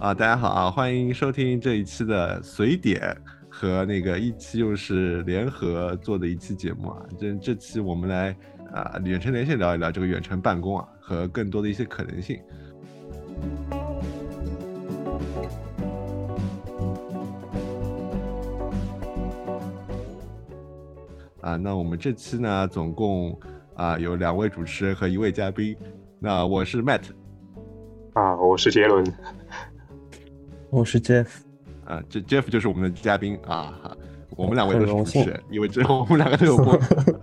[0.00, 3.16] 啊，大家好啊，欢迎收听这一期的随点
[3.48, 7.02] 和那个一期又是联合做的一期节目啊。
[7.18, 8.30] 这这期我们来
[8.72, 12.40] 啊远程连线聊一聊这个远程办公啊和更多的一些可能性。
[21.40, 23.36] 啊，那我们这期呢，总共
[23.74, 25.76] 啊有两位主持人和一位嘉宾。
[26.20, 27.02] 那我是 Matt，
[28.12, 29.04] 啊，我是杰伦，
[30.70, 31.26] 我是 Jeff，
[31.86, 33.96] 啊，这 Jeff 就是我们的嘉宾啊，
[34.36, 36.78] 我们两位都是主持人，因为之后我们两个都有播，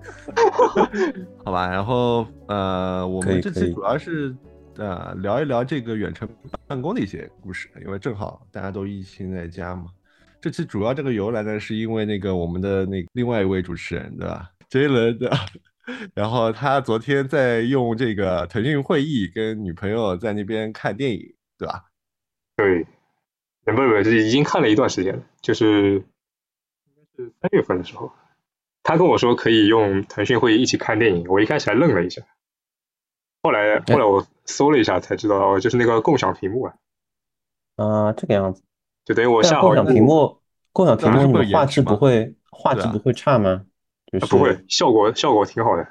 [1.45, 1.69] 好吧。
[1.69, 4.35] 然后呃，我们这期主要是
[4.77, 6.27] 呃聊一聊这个远程
[6.65, 9.85] 办公的一些故事，因为正好大家都疫情在家嘛。
[10.41, 14.49] 这期主要这个由来呢，是因为那个我们的那另外一位主持人，对吧？
[14.69, 15.31] 杰伦的，
[16.15, 21.19] 然后他昨天在用这个腾讯会议跟女朋友在那边看电影，
[21.59, 21.85] 对吧？
[22.57, 22.85] 对，
[23.73, 28.11] 不不不，是已经看了一段时间了，就是应该是三月份的时候，
[28.83, 32.21] 他跟我说可以用腾讯会议一起看电影，我一开始还愣了一下，
[33.41, 36.75] 后来后来我搜了一下才知道，哦，就是那个共享屏幕啊。
[37.77, 38.63] 啊，这个样子。
[39.03, 43.65] 就等于我下共享屏幕，共享屏幕，你画质不会画质不会差吗？
[44.11, 45.87] 就是不会，效果效果挺好的。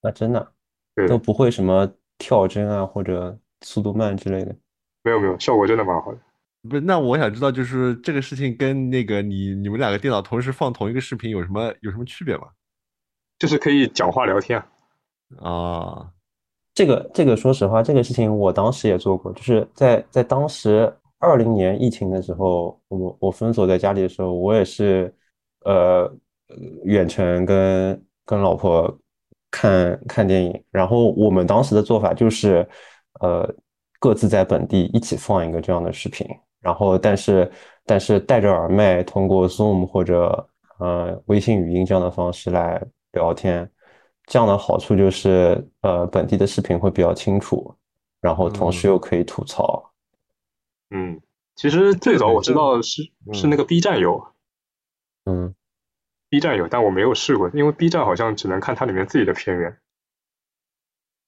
[0.00, 0.52] 那真的，
[0.94, 4.54] 对，都不会什么跳帧啊或者速度慢之类的。
[5.02, 6.18] 没有没有，效果真的蛮好的。
[6.68, 12.44] 不是，那我想知道，就是这个事情跟那个你你们两个电脑同时放同一个视频有什么有什么区别吗？
[13.38, 14.62] 就是可以讲话聊天
[15.40, 16.10] 啊。
[16.74, 20.92] 这个这个，说实话，这个事情我当时也做过，就是在在当时。
[21.18, 25.12] 二零年疫情的时候，我我封锁在家里的时候，我也是，
[25.64, 26.14] 呃，
[26.84, 29.00] 远程跟跟老婆
[29.50, 30.62] 看看电影。
[30.70, 32.68] 然后我们当时的做法就是，
[33.20, 33.50] 呃，
[33.98, 36.26] 各自在本地一起放一个这样的视频。
[36.66, 37.48] 然后，但是
[37.84, 40.48] 但是戴着耳麦，通过 Zoom 或者
[40.80, 42.82] 呃微信语音这样的方式来
[43.12, 43.70] 聊天。
[44.24, 47.72] 这样的好处就是，呃，本地的视频会比较清楚，
[48.20, 49.92] 然后同时又可以吐槽。
[50.90, 51.20] 嗯，
[51.54, 53.02] 其实最早我知道是
[53.32, 54.26] 是那个 B 站有，
[55.26, 55.54] 嗯
[56.28, 59.78] ，B 站有，但我没有试过，因为 B 站好像只能看它里面自己的片源，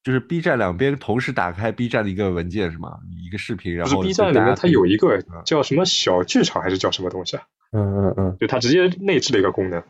[0.03, 2.99] 就是 B 站两边同时打开 B 站的一个文件是吗？
[3.17, 7.43] 一个视频，然后不是 B 站里面它有一个叫什么小剧场还是叫什么东西啊？
[7.73, 9.83] 嗯嗯嗯，就它直接内置的一个功能。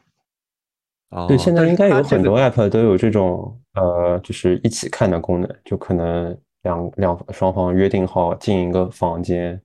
[1.29, 6.39] 对，现在应该有很多 App 都有这种呃，就是一起看的功能，就可能。
[6.63, 9.59] 两两双方约定好进一个房间，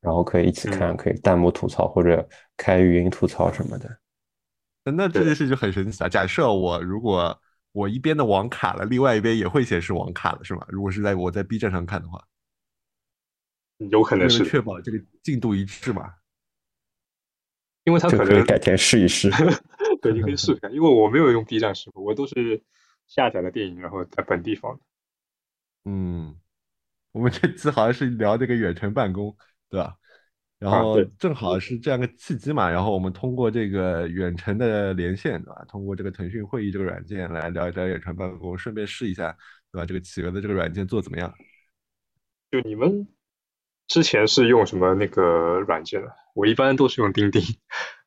[0.00, 3.88] 然后可以一起看，可以弹幕吐槽或者开语音吐槽什么的。
[4.92, 6.08] 那这件事就很神奇啊！
[6.08, 7.34] 假设我如果
[7.72, 10.64] 我一边的网卡了，另外一边也会显示网卡了，是吗？
[10.68, 12.22] 如果是在我在 B 站上看的话，
[13.90, 16.14] 有可能是确保这个进度一致嘛？
[17.84, 19.30] 因为他可能改天试一试。
[20.00, 22.62] 对，你可以试一下，因为我没有用 B 站试过，我都是
[23.08, 24.80] 下载了电影然后在本地放的。
[25.84, 26.38] 嗯，
[27.12, 29.36] 我们这次好像是聊这个远程办公，
[29.68, 29.96] 对吧？
[30.62, 35.64] 然后正好是这样个契机嘛，然后我们通过这个远程的连线，对吧？
[35.68, 39.36] 通过这个腾讯会议这个软件来聊一聊远程办公，顺便试一下，
[39.72, 39.84] 对吧？
[39.84, 41.32] 这个企鹅的这个软件做怎么样？
[42.50, 43.08] 就你们
[43.88, 46.08] 之前是用什么那个软件的？
[46.34, 47.42] 我一般都是用钉钉，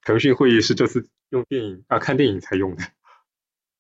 [0.03, 2.83] 腾讯会议是这次用电影啊看电影才用的。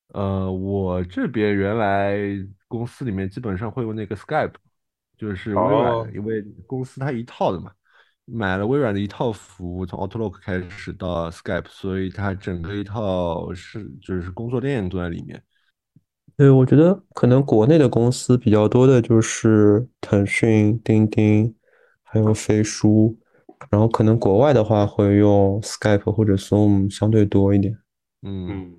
[0.09, 2.17] 呃，我这边原来。
[2.67, 4.55] 公司里面基本上会用那个 Skype，
[5.17, 7.71] 就是微软，因为公司它一套的嘛，
[8.25, 15.41] 买了微软的一套服务，从 Outlook 开始到 Skype，所以它整个一套是就是工作链都在里面。
[16.35, 21.55] 对，我觉得可能国内的公司比较多的就是腾讯、钉钉，
[22.03, 23.17] 还有飞书，
[23.69, 27.77] 然后可能国外的话会用 Skype 或者 Zoom 相对多一点。
[28.23, 28.75] 嗯。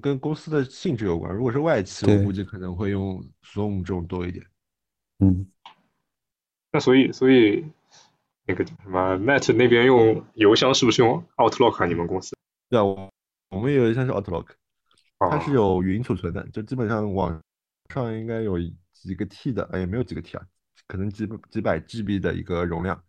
[0.00, 1.34] 跟公司的性质有关。
[1.34, 4.46] 如果是外企，我估计可能会用 Zoom 这种多一点。
[5.18, 5.44] 嗯，
[6.70, 7.64] 那所以所以
[8.46, 11.86] 那个什么 Matt 那边用邮箱是不是用 Outlook 啊？
[11.86, 12.36] 你们公司？
[12.68, 13.10] 对啊，我
[13.50, 14.46] 我们邮箱是 Outlook，
[15.18, 17.40] 它是有云储存的，就基本上网
[17.92, 18.58] 上应该有
[18.92, 20.44] 几个 T 的，哎，也没有几个 T 啊，
[20.86, 23.02] 可能几几百 GB 的一个容量。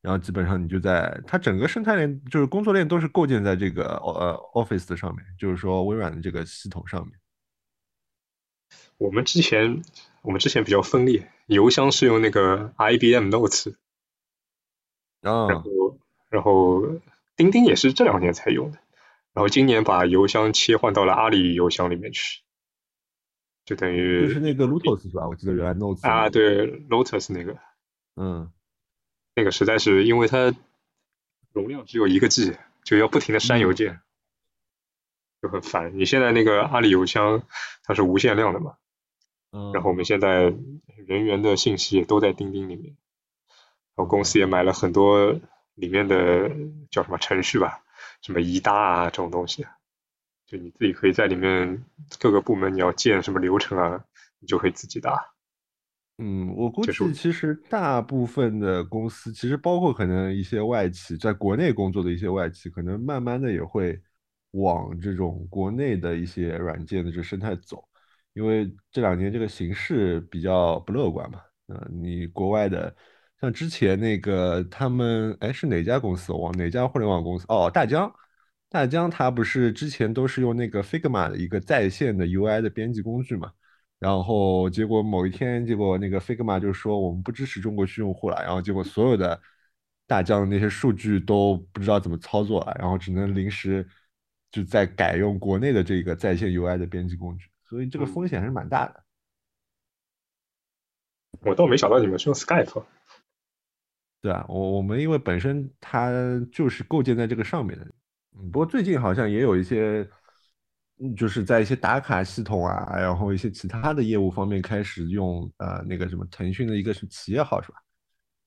[0.00, 7.18] 然后基本上你就在它整个生态链，就是工作链都是构建在这个呃 Office 的上面，就是说微软的这个系统上面。
[8.96, 9.82] 我们之前
[10.22, 13.74] 我们之前比较分裂，邮箱是用那个 IBM Notes，
[15.22, 15.98] 啊，然后
[16.30, 16.82] 然后
[17.36, 18.78] 钉钉也是这两年才用的，
[19.32, 22.42] 然后今年把邮箱切换到了阿里邮箱里面去，
[23.64, 25.28] 就等于就是那个 Lotus 是吧？
[25.28, 27.58] 我记得原来 Notes 啊，对 Lotus 那个，
[28.16, 28.50] 嗯。
[29.34, 30.52] 那个实在是因为它
[31.52, 34.00] 容量只有一个 G，就要不停的删邮件，
[35.40, 35.96] 就很烦。
[35.96, 37.44] 你现在那个阿里邮箱
[37.84, 38.78] 它是无限量的嘛？
[39.52, 39.70] 嗯。
[39.72, 40.52] 然后我们现在
[41.06, 42.96] 人员的信息也都在钉钉里面，
[43.98, 45.32] 然后公司也买了很多
[45.74, 46.48] 里面的
[46.88, 47.82] 叫什么程序吧，
[48.22, 49.66] 什么一大啊这种东西，
[50.46, 51.84] 就你自己可以在里面
[52.20, 54.04] 各个部门你要建什么流程啊，
[54.38, 55.20] 你就可以自己搭。
[56.18, 64.00] 嗯，我估计其实大部分的公司，其实包括可能一些外企，在国内工作的一些外企，可能慢慢的也会
[64.52, 67.84] 往这种国内的一些软件的这个生态走，
[68.32, 71.40] 因为这两年这个形势比较不乐观嘛。
[71.66, 72.96] 嗯，你国外的，
[73.40, 76.32] 像之前那个他们，哎，是哪家公司？
[76.32, 77.44] 我哪家互联网公司？
[77.48, 78.12] 哦，大疆，
[78.68, 83.52] 大疆它不是之前都是用那个 Figma 的一个在线的 UI 的编辑工具嘛？
[84.00, 89.40] 然后结果某一天，结果那个 Figma 就说我们不支持中国区用户了，然后结果所有的
[90.06, 93.86] 大疆的那些数据都不知道怎么操作了，然后只能临时
[94.50, 99.04] 就在改用国内的这个在线 UI 的编辑工具，所以这个风险还是蛮大的。
[101.42, 102.82] 我倒没想到你们是用 Skype。
[104.20, 106.10] 对啊，我我们因为本身它
[106.52, 107.84] 就是构建在这个上面的，
[108.36, 110.08] 嗯，不过最近好像也有一些。
[111.00, 117.78] 嗯，就是在一些打卡系统啊，然后一些其他的业务方面开始用呃那个什么腾讯的一个是企业号是吧？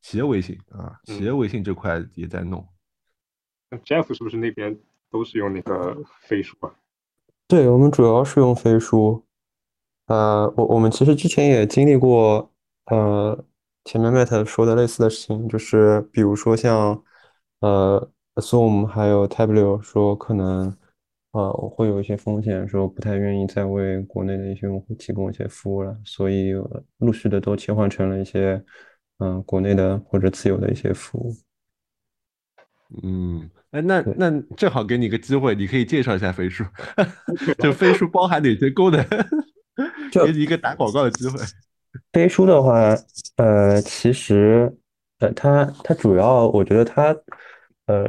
[0.02, 2.68] 企业微信啊，企业微信这块也在弄。
[3.70, 4.78] 那 Jeff 是不是那边
[5.10, 6.76] 都是用那个飞书啊？
[7.48, 9.26] 对我们主要是用飞书。
[10.08, 12.52] 呃，我我们其实之前也经历过
[12.88, 13.46] 呃
[13.86, 17.04] 前面 Matt 说的类似的事情，就是比如说像
[17.60, 20.76] 呃 Zoom 还有 Tableau 说可能。
[21.34, 26.52] 呃，会有一些风险，说不太愿意再为国内的一些用户提供一些服务了，所以
[26.98, 28.62] 陆续的都切换成了一些
[29.20, 31.34] 嗯国内的或者自有的一些服务。
[33.02, 36.66] 嗯，哎，那那正好给你个机会，你可以介绍一下飞书，
[37.60, 39.02] 就飞书包含哪些功能？
[40.12, 41.40] 给你一个打广告的机会。
[42.14, 42.96] 飞书的话，
[43.38, 44.76] 呃，其实
[45.20, 47.16] 呃，它它主要我觉得它
[47.88, 48.08] 呃，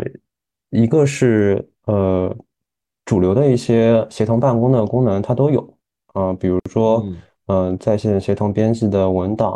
[0.70, 2.34] 一个是呃。
[3.04, 5.76] 主流的一些协同办公的功能它都有，
[6.14, 7.04] 啊，比如说，
[7.46, 9.52] 嗯，在线协同编辑的文档，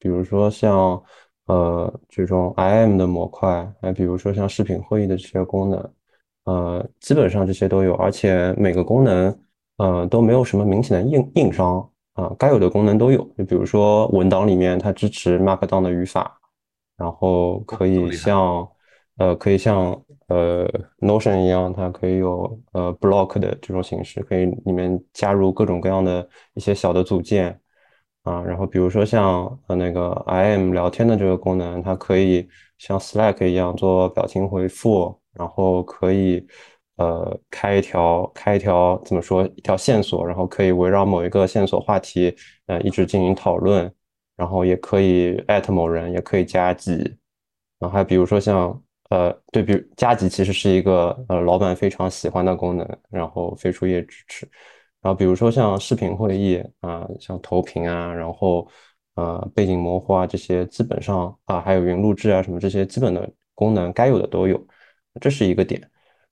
[0.00, 1.00] 比如说像，
[1.46, 5.92] 呃，这种 IM 的模块，还比如说像视频会议的这些功能，
[6.44, 9.40] 呃，基本上这些都有，而且每个功能，
[9.76, 16.40] 呃，都没有什么明显的硬硬伤，啊，该有的功能都有，就比如说文档里面它支持 Markdown 的语法，
[16.96, 18.68] 然后可以像。
[19.20, 20.64] 呃，可以像呃
[21.00, 27.60] Notion 一样，它可以有呃 block 的这种形式，可以里面加入各种各样的一些小的组件
[28.22, 28.40] 啊。
[28.44, 32.48] 然后比如说像呃那个 IM 聊天的这个功能，它可以
[32.78, 36.46] 像 Slack 一样做表情回复，然后可以
[36.98, 42.36] 呃开一条开一条怎么说一条线索，然后可以围绕某一个线索话题
[42.66, 43.90] 呃一直进行讨论，
[44.36, 46.92] 然后也可以艾特某人，也可以加急，
[47.78, 48.80] 然后还比如说像。
[49.10, 54.46] 呃，对比加急其实是一个呃老板非常喜欢的功能，然后飞书也支持。
[55.00, 58.68] 然后比如说像视频会议啊，像投屏啊，然后
[59.14, 64.62] 呃背景模糊啊这些，基本上啊还有云录制啊什么这些基本的功能该有的都有，
[65.22, 65.80] 这是一个点。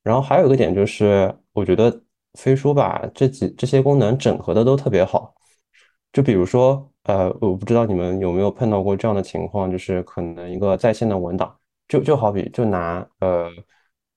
[0.06, 2.00] 然后还有一个点就是，我觉得
[2.34, 5.34] 飞书把这几这些功能整合的都特别好。
[6.12, 11.54] 就比如说呃，我不知道你们有没有碰到过这样的情况，就是可能一个在线的文档。
[11.88, 13.50] 就就好比就拿呃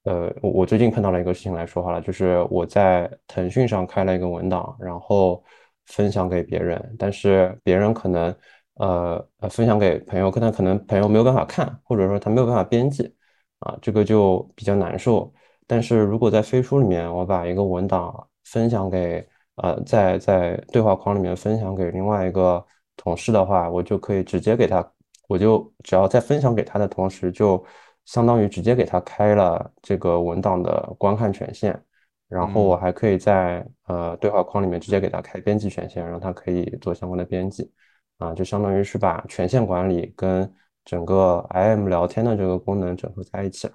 [0.04, 5.42] 呃我最近碰到了一个事情来说好了，就是我在腾讯上开了一个文档，然后
[5.86, 8.34] 分享给别人，但是别人可能
[8.74, 13.12] 呃呃分享给朋友，可他可能朋友没有办法看，或者说他没有办法编辑
[13.60, 15.32] 啊，这个就比较难受。
[15.70, 19.24] 但是如果在飞书里面，我把一个文档分享给
[19.54, 22.64] 呃在在对话框里面分享给另外一个
[22.96, 24.84] 同事的话，我就可以直接给他。
[25.28, 27.64] 我就只要在分享给他的同时，就
[28.04, 31.80] 相当于直接给他开了这个文档的观看权限，
[32.26, 37.70] 然后我还可以在呃对话框里面直接给他开编辑权限，让他可以做相关的编辑，
[38.18, 40.52] 啊，就相当于是把权限管理跟
[40.84, 43.74] 整个 IM 聊天的这个功能整合在一起了，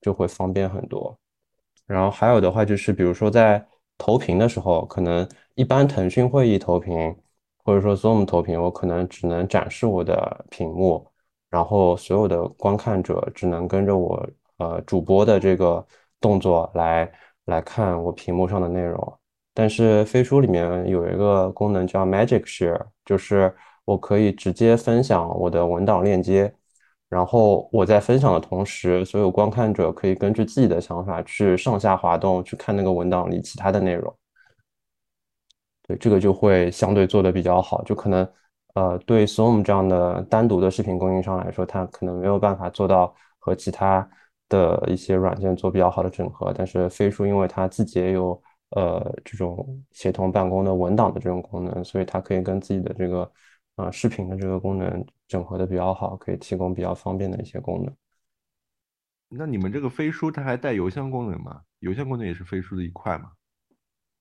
[0.00, 1.18] 就会方便很多。
[1.86, 3.64] 然后还有的话就是，比如说在
[3.98, 7.16] 投屏的时候，可能一般腾讯会议投屏。
[7.64, 11.06] 或者说 Zoom 投屏，我可能只能展示我的屏幕，
[11.48, 15.86] 然后所有的观看者只能跟着我呃主播的这个
[16.20, 17.08] 动作来
[17.44, 19.18] 来看我屏幕上的内容。
[19.54, 26.52] 但是飞书里面有一个功能叫 Magic Share，就是我可以直接分享我的文档链接，
[27.12, 34.10] 然后我在分享的同时，所有观看者可以根据自己的想法去上下滑动，去看那个文档里其他的内容。
[35.86, 37.82] 对，这个就会相对做的比较好。
[37.82, 38.26] 就可能，
[38.72, 44.08] 呃，对 Zoom 这样的单独的视频供应商来说，它可能没有办法做到和其他
[44.48, 46.50] 的一些软件做比较好的整合。
[46.56, 53.30] 但是飞书因为它自己也有呃这种协同办公的文档的这种功能，所以它可以跟自己的这个。
[53.76, 57.94] 啊，视频的这个功能整合的比较好，可以提供比较方便的一些功能。
[59.28, 61.62] 那你们这个飞书它还带邮箱功能吗？
[61.78, 63.32] 邮箱功能也是飞书的一块吗？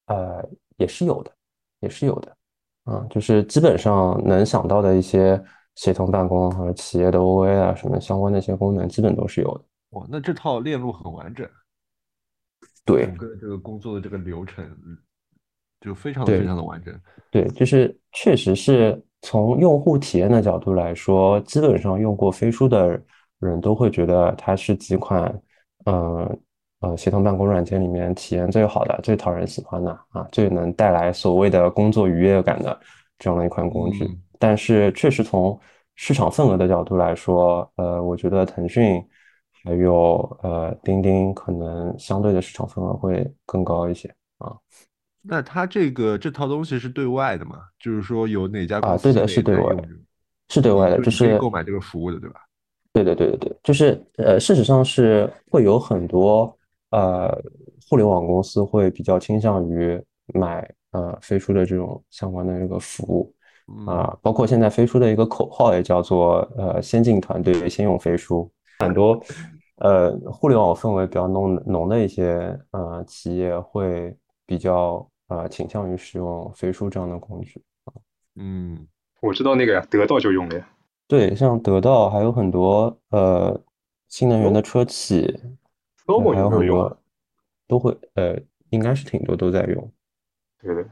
[0.05, 1.35] 呃，也是有的，
[1.81, 2.37] 也是有的。
[2.85, 5.43] 嗯，就是基本上能想到的一些
[5.75, 9.65] 协同办公和企业的 OA 啊什么相关的一些功能，基本都是有的。
[9.89, 11.47] 哇，那这套链路很完整。
[12.85, 14.65] 对，整个这个工作的这个流程
[15.81, 16.97] 就非常非常的完整。
[17.29, 19.03] 对，就是确实是。
[19.23, 22.99] 从用户体验的角度来说，基本上用过飞书的
[23.37, 25.31] 人都会觉得它是几款，
[25.85, 26.37] 呃
[26.79, 32.75] 呃，协同办公软件里面体验最好的、最讨人喜欢的啊，最能带来所谓的工作愉悦感的
[33.19, 34.09] 这样的一款工具。
[34.39, 35.55] 但是，确实从
[35.93, 38.99] 市场份额的角度来说，呃，我觉得腾讯
[39.63, 44.57] 还有呃钉钉可能相对的市场份额会更高一些啊。
[45.23, 47.57] 那它这个这套东西是对外的吗？
[47.79, 49.13] 就是说有哪家公司啊？
[49.13, 49.87] 对的，是对外的，
[50.49, 52.41] 是对外的，就是购买这个服务的，对吧？
[52.91, 56.57] 对对对对对，就是呃，事实上是会有很多
[56.89, 57.39] 呃
[57.87, 63.33] 互联网公司会比较倾向于买呃飞书的这种相关的这个服务
[63.85, 69.23] 啊，包括现在飞书的一个口号也叫做呃先进团队先用飞书，很多
[69.77, 75.07] 呃互联网氛围比较浓浓的一些呃企业会比较。
[75.31, 77.93] 啊，倾向于使用飞书这样的工具啊。
[78.35, 78.85] 嗯，
[79.21, 80.69] 我知道那个呀，得到就用了呀。
[81.07, 83.61] 对，像得到还有很多呃
[84.09, 85.39] 新能源的车企，
[86.05, 86.97] 还有很多
[87.65, 88.37] 都会呃，
[88.71, 89.89] 应该是挺多都在用。
[90.61, 90.89] 对的，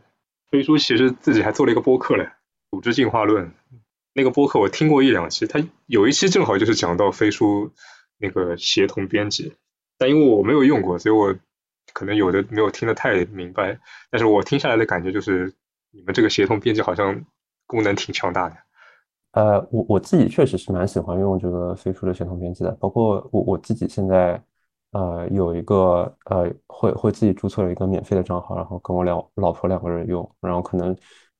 [0.49, 2.23] 飞书其实自己还做了一个播客嘞，
[2.71, 3.47] 《组织进化论》
[4.13, 7.73] 那个播客我听过一两期，它有一期正好就是讲到飞书
[8.17, 9.53] 那个协同编辑，
[9.97, 11.35] 但因为我没有用过，所以我。
[11.93, 13.77] 可能有的没有听得太明白，
[14.09, 15.53] 但是我听下来的感觉就是，
[15.91, 17.19] 你们这个协同编辑好像
[17.65, 18.55] 功能挺强大的。
[19.33, 24.41] 呃，我我自己确实是蛮喜欢用这个飞书的协同编辑的，包括我我自己现在
[24.91, 30.95] 呃有一个呃会会自己注册了一个免费的账号，然后跟我两老婆两个人用，然后可能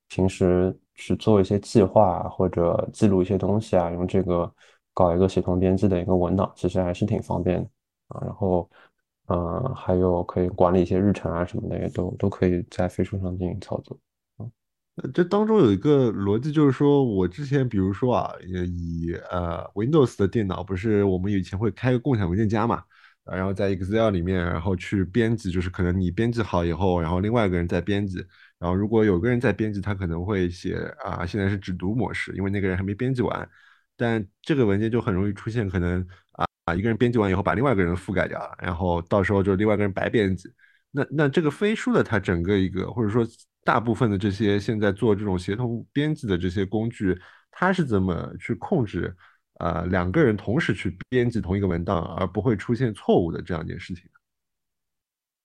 [0.08, 4.52] 平时去做一些计划或者记录一些东西啊，用这个
[4.94, 7.68] 搞一个协同编辑的一个文档，其实还是挺方便的
[8.08, 8.68] 啊，然后。
[9.30, 13.96] 呃，还有可以管理一些日程啊什么的，也都都可以在飞书上进行操作。
[14.38, 14.50] 嗯，
[15.14, 22.82] 这当中有一个逻辑，就是说我之前比如说啊，以呃 Windows 的电脑，不是我们以前会开个共享文件夹嘛，
[23.24, 28.16] 然后在 Excel 里面，然后去编辑，就是可能你编辑好以后，然后另外一个人在编辑，
[28.58, 33.48] 然后如果有个人在编辑，他可能会写啊，现在是只读模式，因为那个人还没编辑完，
[33.96, 36.49] 但这个文件就很容易出现可能啊。
[36.70, 40.48] 啊，一个人编辑完以后，把另外一个人覆盖掉了，然后到时候就是另外一个人白编辑。
[40.92, 43.26] 那那这个飞书的它整个一个，或者说
[43.64, 47.18] 大部分的这些现在做这种协同编辑的这些工具，
[47.50, 49.14] 它是怎么去控制
[49.54, 54.04] 啊两个人同时去编辑同一个文档，而不会出现错误的这样一件事情？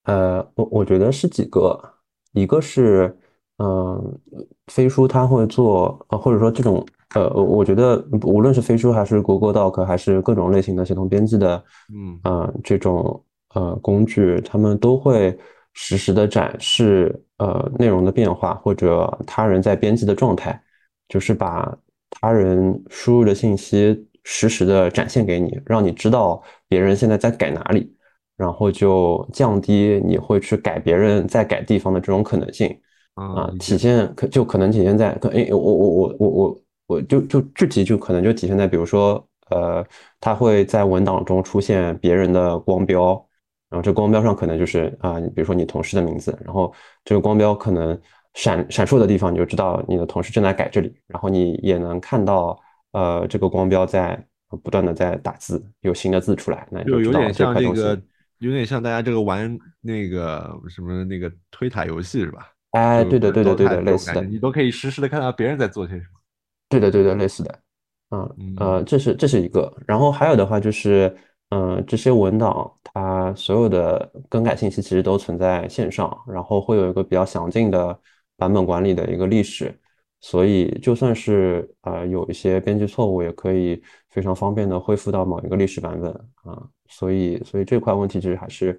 [0.04, 1.94] 呃，我我觉得是几个，
[2.32, 3.16] 一个是
[3.58, 4.20] 嗯，
[4.66, 6.86] 飞书它会做，呃，或者说这种。
[7.14, 15.38] 呃，我觉得无论是飞书还是 Google Doc，还是各种类型的协同编辑的，嗯啊这种呃工具，他们都会
[15.72, 20.60] 实时的展示呃内容的变化或者他人在编辑的状态，
[21.08, 21.72] 就是把
[22.10, 27.94] 他人输入的信息实时的展现给你，让你知道别人现在在改哪里，
[28.36, 32.76] 然后就降低你会去改别人在改地方的这种可能性
[33.14, 36.48] 啊，体现可就可能体现在可诶我我我我我。
[36.48, 36.60] 我
[37.08, 39.84] 就就具体就可能就体现在，比如说，呃，
[40.20, 43.12] 它会在文档中出现别人的光标，
[43.68, 46.72] 然后这光标上可能就是啊，比如说你同事的名字，然后
[47.04, 47.98] 这个光标可能
[48.34, 52.58] 闪闪烁的地方，你就知道你的同事正在改这里，然后你也能看到，
[52.92, 54.24] 呃，这个光标在
[54.62, 58.00] 不断的在打字，有新的字出来，那就有点像那个，
[58.38, 62.48] 有点像大家这个玩那个什么那个推塔游戏是吧？
[62.72, 66.15] 哎，对的，对的，对的，类似的，你都可以实时的看到别人在做些什么。
[66.68, 67.58] 对的，对的，类似的，
[68.10, 71.16] 嗯呃，这是这是一个，然后还有的话就是，
[71.50, 77.98] 嗯，这些文档它所有的更改信息其实都存在线上，然后会有一个比较详尽的
[78.36, 79.72] 版本管理的一个历史，
[80.20, 83.80] 所以就算是呃有一些编辑错误，也可以
[84.10, 86.10] 非常方便的恢复到某一个历史版本
[86.42, 86.62] 啊。
[86.88, 88.78] 所以，所以这块问题其实还是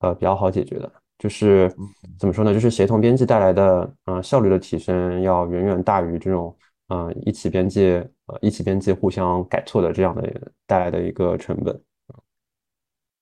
[0.00, 0.92] 呃比较好解决的。
[1.18, 1.72] 就是
[2.18, 2.52] 怎么说呢？
[2.52, 6.54] 就是协同编辑带来的呃效率的提升，要远远大于这种
[6.88, 7.84] 嗯一起编辑
[8.26, 11.82] 呃一起编辑互相改错的这样的带来的一个成本。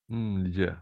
[0.09, 0.76] 嗯，理解。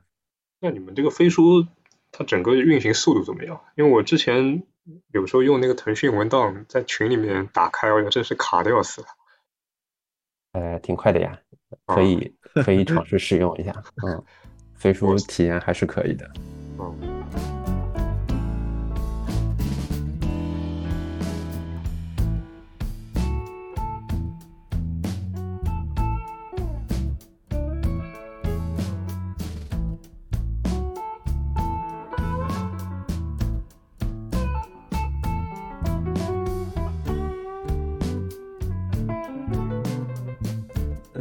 [0.61, 1.67] 那你们这个飞书
[2.11, 3.61] 它整个运行速度怎么样？
[3.77, 4.65] 因为我之前
[5.13, 9.07] 有时候用那个腾讯文档在群里面打开，我真是卡的要死了。
[10.53, 11.39] 呃，挺快的呀，
[11.87, 12.35] 可以
[12.65, 13.73] 可以尝试使用一下。
[14.05, 14.25] 嗯，
[14.75, 16.29] 飞书体验还是可以的。
[16.81, 17.12] 嗯。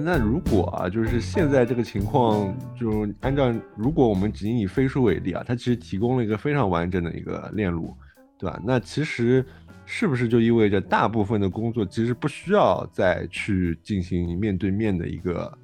[0.03, 7.95] 那如果啊，就是现在这个情况，就按照如果我们仅以飞书为例啊，它其实提供了一个非常完整的一个链路，
[8.37, 8.59] 对吧？
[8.65, 9.45] 那其实
[9.85, 15.57] 是不是就意味着大部分的工作其实不需要再去进行面对面的一个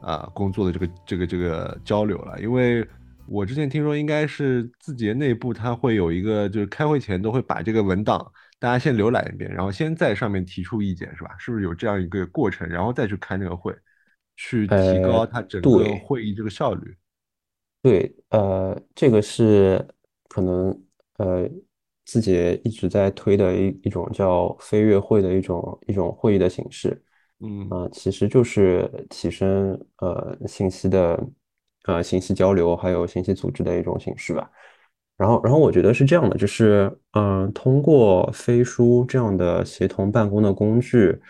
[0.00, 2.40] 啊工作的这个这个这个交流了？
[2.40, 2.86] 因为
[3.26, 8.30] 我之前听说应该是字节内部它会有一个，就是开会前都会把这个文档。
[8.60, 11.34] 大家先浏览一遍，然后先在上面提出意见，是吧？
[11.38, 13.74] 是不是有这样一个过程，然后再去开那个会，
[14.36, 15.68] 去提高它整个
[16.04, 16.94] 会议这个效率？
[17.82, 19.82] 对，呃，这个是
[20.28, 20.68] 可能
[21.16, 21.48] 呃
[22.04, 27.02] 自己一直在推的一一种叫飞跃会的一种一种会议的形式。
[27.42, 31.18] 嗯啊，其实就是提升呃信息的
[31.84, 34.50] 呃信息交流还有信息组织的一种形式吧。
[35.20, 41.20] 然后，然后我觉得是这样的，就是，嗯，通过飞书这样的协同办公的工具，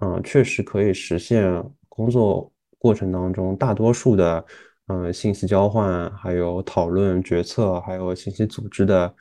[0.00, 4.44] 嗯，确实可以实现工作过程当中大多数的，
[4.86, 9.12] 嗯，信息交换，还有讨论决策，还有信息组织的，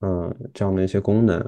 [0.00, 1.38] 嗯，这样的一些功能、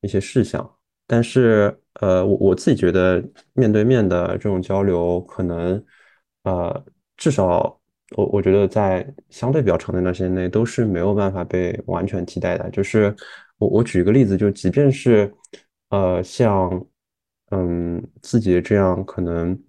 [0.00, 0.68] 一些事项。
[1.06, 3.22] 但是，呃，我我自己觉得
[3.52, 5.84] 面对面的这种交流，可能，
[6.42, 6.84] 呃，
[7.16, 7.80] 至少。
[8.14, 12.70] 我我觉得在相对比较长的一段时间内都是没有办法被完全替代的。
[12.70, 13.12] 就是
[13.58, 15.34] 我我举一个例子，就即便是
[15.88, 16.86] 呃像
[17.50, 19.60] 嗯字节这样可能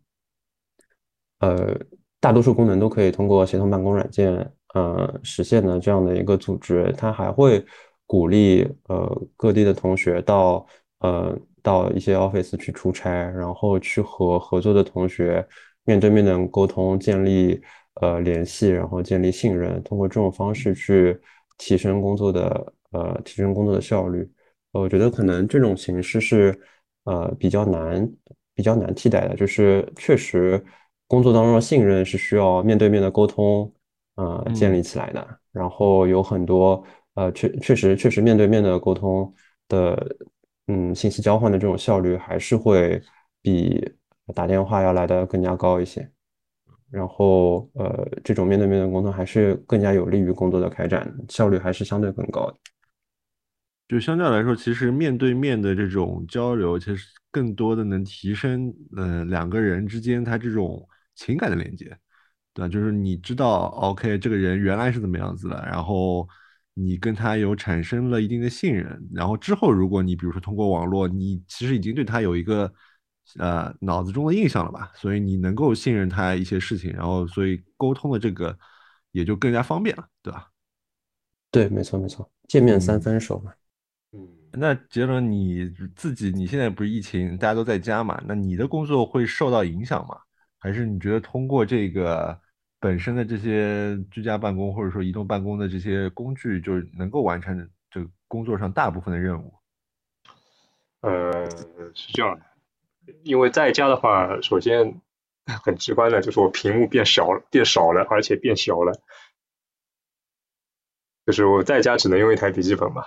[1.40, 1.76] 呃
[2.20, 4.34] 大多数功能都可以通过协同办公软件
[4.76, 7.66] 呃实现的这样的一个组织，它还会
[8.06, 10.64] 鼓励呃各地的同学到
[11.00, 15.44] 呃到一些 office 去出差，然后去和合作的同学
[15.86, 17.60] 面对面的沟通建立。
[18.02, 21.20] 呃，联系，然后建立信任，通过这种方式去
[21.58, 24.30] 提升工作的呃，提升工作的效率。
[24.72, 26.60] 我觉得可能这种形式是
[27.06, 28.08] 呃比较难
[28.54, 30.64] 比较难替代的，就是确实
[31.08, 33.72] 工作当中的信任是需要面对面的沟通
[34.16, 35.40] 呃建立起来的。
[35.52, 36.84] 然后有很多
[37.16, 39.34] 呃确确实确实面对面的沟通
[39.68, 40.16] 的
[40.68, 43.02] 嗯信息交换的这种效率还是会
[43.42, 43.84] 比
[44.36, 46.08] 打电话要来的更加高一些。
[46.90, 52.56] 然后，呃，这种面对面的沟通还是更加有利于工作的开展，效率还是相对更高的。
[53.90, 61.86] 就相对来说，其实面对面的这种交流，其实更多的能提升，呃，两个人之间他这种情感的连接，
[62.54, 62.70] 对吧？
[62.70, 66.26] 就是你知道，OK，这个人原来是怎么样子的，然后
[66.74, 72.72] 你跟他有产生了一定的信任，然后之后如果你比如说通过网络，你其实已经对他有一个。
[73.40, 74.92] 呃，脑子中的印象了吧？
[74.96, 78.58] 所以你能够信任他一些事情，然后所以沟通的这个
[79.12, 80.50] 也就更加方便了，对吧？
[81.52, 83.54] 对，没错没错，见面三分熟嘛。
[84.12, 88.22] 嗯，那杰伦你自己，你现在不是疫情，大家都在家嘛？
[88.26, 90.18] 那你的工作会受到影响吗？
[90.60, 92.40] 还是你觉得通过这个
[92.80, 99.54] 本身的这些居家办公或者说移动办公的这些工具，就是能够完成这工作上大部分的任务？
[101.02, 101.50] 呃，
[101.94, 102.46] 是这样的。
[103.24, 105.02] 因为在家的话，首先
[105.64, 109.02] 很直观的就是我屏幕变小了，变少了，而且变小了。
[111.26, 113.04] 就是我在家只能用一台笔记本嘛，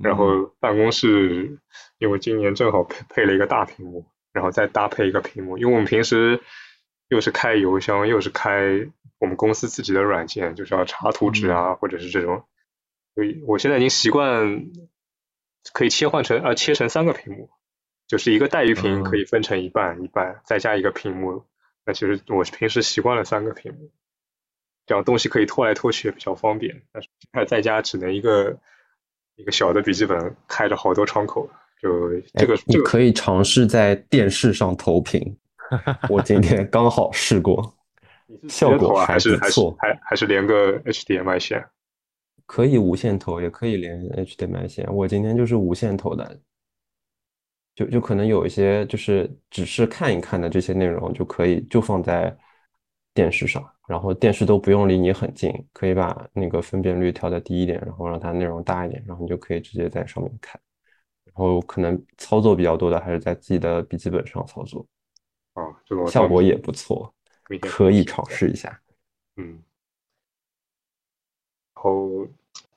[0.00, 1.58] 然后办公室
[1.98, 6.40] 因为今年正好配配了一个大屏幕，然后再搭配一个屏幕，因为我们平时
[7.08, 8.88] 又是开邮箱，又是开
[9.18, 12.44] 我们公司自己的软件，就是要查图纸啊，或者是这种，
[13.16, 14.70] 所以我现在已经习惯
[15.72, 17.50] 可以切换成啊切成三个屏幕。
[18.10, 21.44] 就是一个带鱼屏可以分成一半一半，再加一个屏幕。
[21.86, 23.88] 那其实我平时习惯了三个屏幕，
[24.84, 26.82] 这样东西可以拖来拖去也比较方便。
[26.90, 28.58] 但是在家只能一个
[29.36, 31.48] 一个小的笔记本开着好多窗口，
[31.80, 35.36] 就这个，你可以尝试在电视上投屏。
[36.10, 37.72] 我今天刚好试过，
[38.50, 41.64] 效果还是不错，还还是连个 HDMI 线，
[42.44, 44.84] 可以无线投，也可以连 HDMI 线。
[44.92, 46.36] 我今天就是无线投的，
[47.80, 52.36] 就就可能有一些就是只是看一看的这些内容，就可以就放在
[53.14, 60.60] 电视上，然后电视都不用离你很近，可以把那个分辨率调的低一点，然后让它内容大一点，然后你就可以直接在上面看。
[61.24, 64.86] 然后可能操作比较多的还是在自己的笔记本上操作，
[65.54, 67.14] 啊，这个效果也不错，
[67.62, 68.78] 可以尝试一下。
[69.36, 69.62] 嗯，
[71.74, 72.26] 然后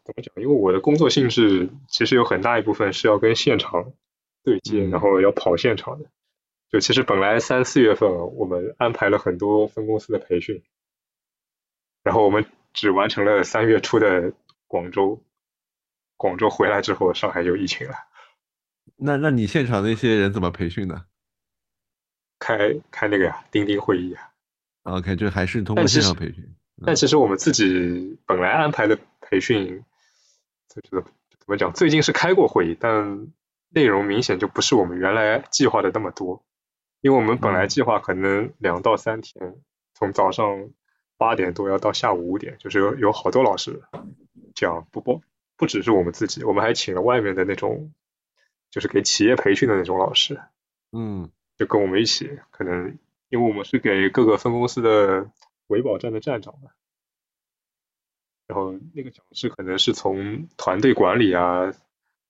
[0.06, 0.34] 怎么讲？
[0.38, 3.92] 因为我的工作性质其实有很大一部分是要跟现场
[4.44, 6.10] 对接，然后要跑现场的。
[6.70, 10.64] 就其实本来三四月份我们安排了很多分公司的培训，
[12.04, 14.34] 然后我们只完成了三月初的
[14.68, 15.24] 广州，
[16.18, 17.94] 广州回来之后，上海就疫情了。
[18.96, 21.06] 那那你现场那些人怎么培训的？
[22.40, 24.32] 开开那个呀，钉钉会议啊。
[24.82, 26.56] OK，就还是通过线上培训。
[26.84, 29.86] 但其实我们自己本来安排的培训，
[30.68, 31.06] 就是
[31.40, 31.72] 怎么讲？
[31.72, 33.28] 最近是开过会议，但
[33.74, 36.44] 内容明显就不是我们原来计划的那么多。
[37.02, 39.56] 因为我们本来计划可能两到三天，
[39.94, 40.70] 从早上
[41.18, 43.82] 八点多要到下午五点，就是有有好多老师
[44.56, 45.22] 讲，不不
[45.58, 47.92] 不只是我们自己，我们还请了外面的那种。
[48.72, 50.42] 就是给企业培训的那种老师，
[50.92, 52.98] 嗯，就跟我们一起，可能
[53.30, 55.30] 因为我们是给各个分公司的
[55.68, 56.72] 维保站的站长嘛，
[58.48, 61.72] 然后那个讲师可能是从团队管理啊，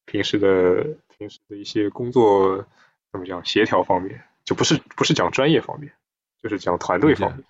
[0.05, 2.65] 平时的平时的一些工作
[3.11, 5.93] 怎么讲协调方面，就不是不是讲专业方面，
[6.41, 7.43] 就是讲团队方面，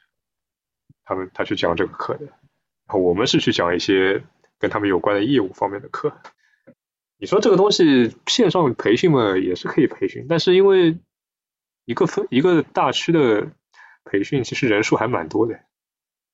[1.03, 4.23] 他们他去讲这个课的，然后我们是去讲一些
[4.59, 6.17] 跟他们有关的业务方面的课。
[7.17, 10.97] 你说这个东西线上培训嘛，也是可以培训，但是因为
[11.85, 13.49] 一个分一个大区的
[14.03, 15.61] 培训，其实人数还蛮多的，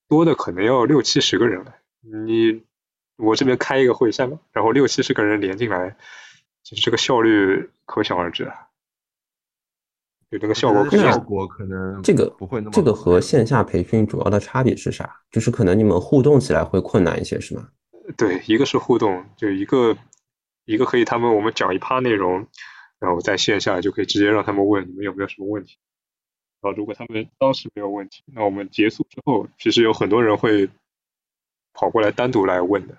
[0.08, 1.75] 多的可能要六七十个人了。
[2.01, 2.63] 你
[3.19, 5.95] 我这边开一个会，下面然后六七十个人连进来，
[6.63, 8.67] 其实这个效率可想而知啊。
[10.29, 12.71] 有这个效果，效果可能这个不会那么。
[12.71, 15.21] 这个和线下培训主要的差别是啥？
[15.29, 17.69] 就是可能你们互动起来会困难一些，是吗？
[18.17, 19.95] 对，一个是互动，就一个。
[20.65, 22.45] 一个可以，他们我们讲一趴内容，
[22.99, 25.79] 然后在线下就可以直接让他们问你们有没有什么问题。
[26.62, 30.69] 然后如果他们当时没有问题，那我们结束之后，其实有很多人会
[31.73, 32.95] 跑过来单独来问的。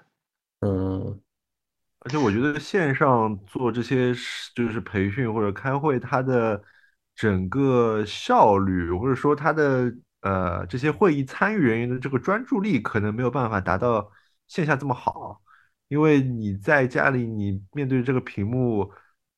[0.60, 1.20] 嗯，
[2.00, 4.14] 而且我觉得线上做这些
[4.54, 6.62] 就是培训或者开会，它的
[7.14, 9.92] 整个效率或者说它的
[10.22, 14.10] 呃这些会议参与人员的这个专注力，可能没有办法达到
[14.48, 15.42] 线下这么好。
[15.88, 18.90] 因为你在家里，你面对这个屏幕，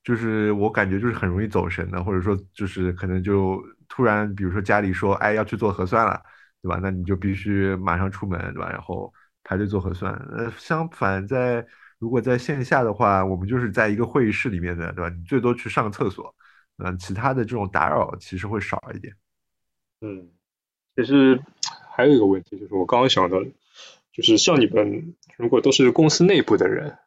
[0.03, 3.59] 就是我感觉就是很容易走神的，或者说就是可能就
[3.89, 6.21] 突然，比如说家里说，哎，要去做核酸了，
[6.61, 6.79] 对吧？
[6.81, 8.69] 那你就必须马上出门，对吧？
[8.69, 9.11] 然后
[9.43, 10.13] 排队做核酸。
[10.31, 11.65] 呃，相反，在
[11.99, 15.09] 如果在线下的话，我们就是在一个会议室里面的，对吧？
[15.09, 16.33] 你最多去上个厕所，
[16.77, 19.13] 嗯，其他的这种打扰其实会少一点。
[20.01, 20.29] 嗯，
[20.95, 21.39] 其实
[21.95, 23.37] 还有一个问题，就是我刚刚想到。
[24.15, 26.99] 就是像你们如果都是公司内部的人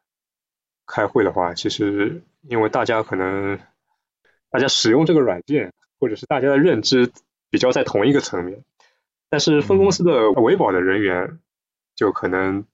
[0.85, 3.57] 开会的话，其实因为大家可能
[4.49, 5.71] 大家使用这个软件，
[6.01, 7.09] 或者是大家的认知
[7.49, 8.61] 比较在同一个层面，
[9.29, 11.39] 但是分公司的维保的人员
[11.97, 12.65] 就可能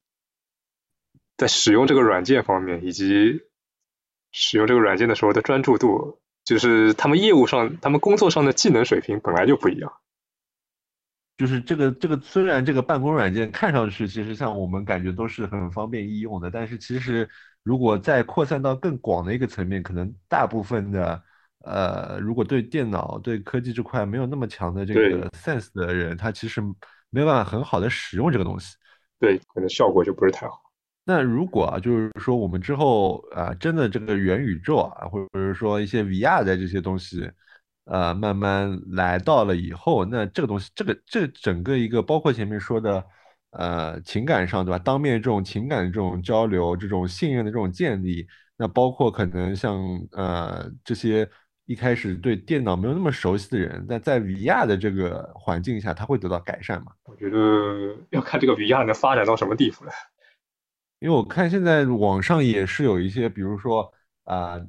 [1.38, 3.42] 在使用这个软件方面，以及
[4.32, 9.92] 使用这个软件的时候的专注度，就是他们业务上、他们工作上的技能水平本来就不一样。
[11.36, 17.28] 就是这个这个，虽然这个办公软件看上去其实像我们感觉都是很方便易用的，但是其实
[17.64, 21.24] 如果再扩散到更广的一个层面，可能大部分的
[21.66, 26.62] 呃，如果对电脑对科技这块没有那么强的这个 sense 的人，他其实
[27.10, 28.76] 没有办法很好的使用这个东西，
[29.20, 30.62] 对，可能效果就不是太好。
[31.06, 37.30] 那如果啊，就是说我们之后啊，真的这个元宇宙啊，或者是说一些 VR 的这些东西。
[37.86, 43.06] 呃，慢慢来到了以后，那这个东西，这个这整个一个，包括前面说的，
[43.50, 44.80] 呃，情感上，对吧？
[44.80, 49.78] 当面这种情感的这种交流，这种信任的这种建立，那包括可能像
[50.14, 51.30] 呃这些
[51.66, 56.94] 一开始对电脑没有那么熟悉的人，但在 VR 的这个环境下，他会得到改善吗？
[57.14, 59.92] 我觉得要看这个 VR 能发展到什么地步了。
[61.00, 64.60] 因为我看现在网上也是有一些，比如说啊。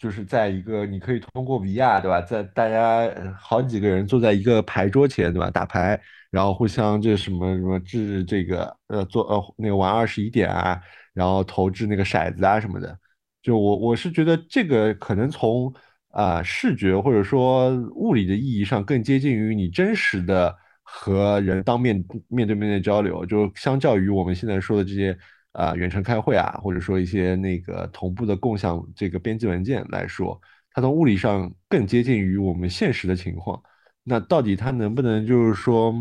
[0.00, 3.06] 就是在一个你可以通过 VR 对吧，在大家
[3.38, 6.00] 好几个人坐在一个牌桌前对吧，打牌，
[6.30, 10.80] 然后互相这什么什么掷这个呃做呃那个玩二十一点啊，
[11.12, 12.98] 然后投掷那个骰子啊什么的，
[13.42, 15.70] 就我我是觉得这个可能从
[16.12, 20.56] 啊视觉或者说物理的意义上更接近于你真实的
[20.92, 25.16] 和人当面面对面的交流，就相较于我们现在说的这些
[25.52, 30.38] 啊远程开会啊，或者说一些那个同步的共享这个编辑文件来说，
[30.72, 33.62] 它从物理上更接近于我们现实的情况。
[34.02, 35.94] 那到底它能不能就是说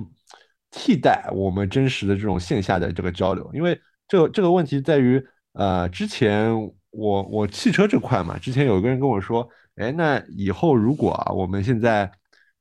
[0.72, 3.50] 替代我们真实的这种线下的这个交流？
[3.54, 5.24] 因为这个这个问题在于，
[5.54, 6.52] 呃，之前
[6.92, 12.12] 我我汽车这块嘛，之前有一个人跟我说，哎，那以后如果啊，我们现在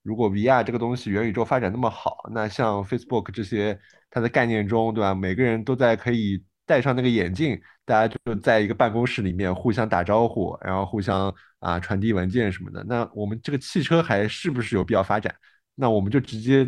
[0.03, 3.79] 如果 VR 这个东西元宇宙发展那么好，那像 Facebook 这些
[4.11, 5.15] 它的概念中，对吧？
[5.15, 11.35] 每个人都在可以戴上那个眼镜，大家就在一个办公室里面互相打招呼，然后互相。
[11.61, 15.35] 啊，传递文件什么的，那我们这个汽车还是不是有必要发展？
[15.75, 16.65] 那我们就直接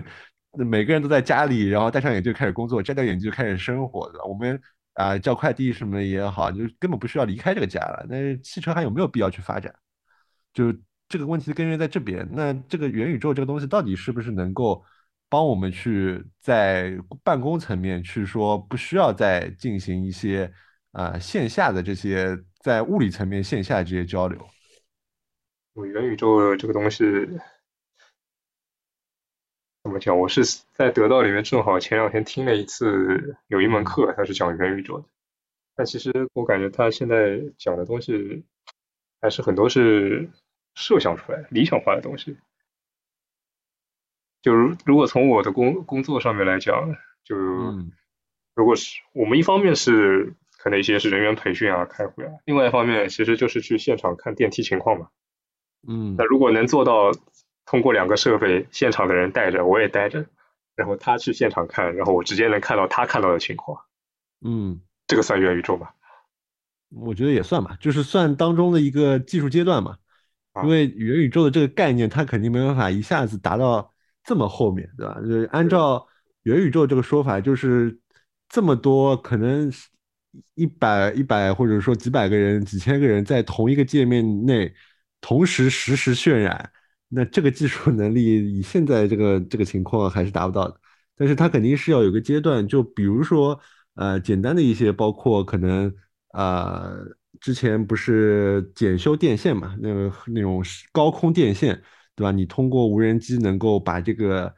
[0.56, 4.24] 每个人都在家里，然后戴上眼镜开始工作，摘掉眼镜就开始生活的。
[4.24, 4.58] 我们
[4.94, 8.06] 啊叫快递什么的也好，就根本不需要离开这个家了。
[8.08, 9.70] 那汽车还有没有必要去发展？
[10.54, 10.72] 就
[11.10, 12.26] 这个问题的根源在这边。
[12.32, 14.82] 那这个元宇宙这个东西到底是不是能够
[15.28, 20.50] 帮我们去在办公层面去说不需要再进行一些
[20.92, 22.34] 啊线下的这些？
[22.60, 24.38] 在物理层面线下这些交流，
[25.94, 27.02] 元宇宙这个东西
[29.82, 30.18] 怎么讲？
[30.18, 30.44] 我是
[30.74, 35.06] 在得到里面正好前两天听了一次，有一门课它是讲元宇宙的，
[35.74, 38.44] 但其实我感觉他现在讲的东西
[39.22, 40.28] 还是很多是
[40.74, 42.36] 设想出来、理想化的东西。
[44.42, 47.36] 就如如果从我的工工作上面来讲，就
[48.54, 50.34] 如果是我们一方面是。
[50.62, 55.08] 可能一些是人员培训啊、开会啊，另外一方面其实就是去现场看电梯情况嘛。
[55.88, 57.12] 嗯，那如果能做到
[57.64, 60.26] 通过两个设备，现场的人带着，我也带着，
[60.74, 63.86] 然后他去现场看，然后我直接能看到他看到的情况。
[64.44, 65.94] 嗯，这个算元宇宙吧？
[66.90, 69.96] 我觉得也算吧，就是算当中的一个技术阶段嘛。
[70.62, 73.92] 因为元宇宙的这个概念，它肯定没办法一下子达到
[74.24, 75.20] 这么后面，对吧？
[75.20, 76.06] 就是按照
[76.42, 77.98] 元宇宙这个说法，就是
[78.48, 79.72] 这么多可能。
[80.54, 84.72] 一百一百或者说几百个人、几千个人在同一个界面内
[85.20, 86.70] 同时实时渲染，
[87.08, 90.80] 那这个技术能力以现在这个这个情况还是达不到的。
[91.16, 93.60] 但是它肯定是要有个阶段，就比如说
[93.94, 95.92] 呃简单的一些，包括可能
[96.32, 97.04] 呃
[97.40, 101.74] 之前不是检修电线嘛，那个那种高空电线，
[102.14, 102.30] 对吧？
[102.30, 104.54] 你通过无人机能够把这个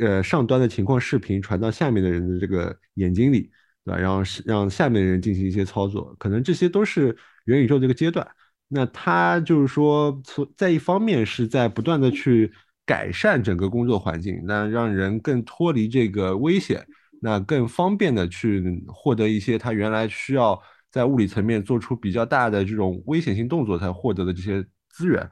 [0.00, 3.50] 呃上端的情况视频传到下面的人的这个眼睛里。
[3.84, 4.00] 对吧？
[4.00, 8.26] 然后让下面的人进行一些操作，可能这些都是元宇宙这个阶段。
[8.66, 12.52] 那它就是说，从在一方面是在不断的去
[12.84, 16.84] 改善整个工作环境，那让人更脱离这个危险，
[17.22, 25.30] 那更方便的去获得一些他原来需要在物理层面做出比较大的这种危险性动作才获得的这些资源。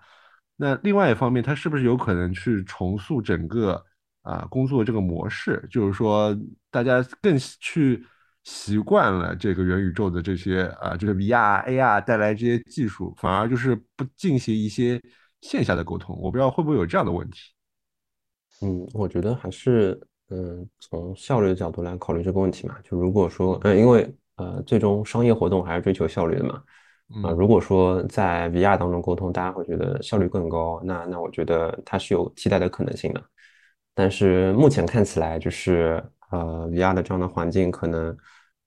[0.56, 3.82] 那另外一方面，它是不是有可能去重塑整个
[4.22, 5.66] 啊工作这个模式？
[5.70, 6.36] 就是说，
[6.70, 8.04] 大家更去。
[8.46, 15.00] 习惯了这个元宇宙的这些啊，就是 VR、AR 带来这些技术，反而就是不进行一些
[15.40, 16.14] 线下的沟通。
[16.20, 17.40] 我不知道会不会有这样的问题。
[18.60, 22.76] 嗯，我觉得还是嗯，从效率的角度来考虑这个问题嘛。
[22.84, 26.62] 就如果说嗯，因为呃，最终商业活动还是追求效率的嘛。
[27.22, 33.22] 啊，如果说在 VR 当中沟通，大家会觉得效率更高，那那我觉得它是有替代的可能性的。
[33.94, 38.16] 但是目前看起来，就是呃，VR 的这样的环境可能。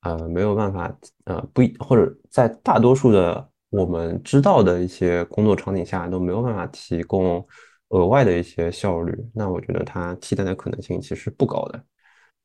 [0.01, 7.45] 呃，没有办法，呃，不，或者在大多数的我们知道的一些工作场景下都没有办法提供
[7.89, 11.84] 额外的一些效率，那我觉得它替代的可能性其实不高的，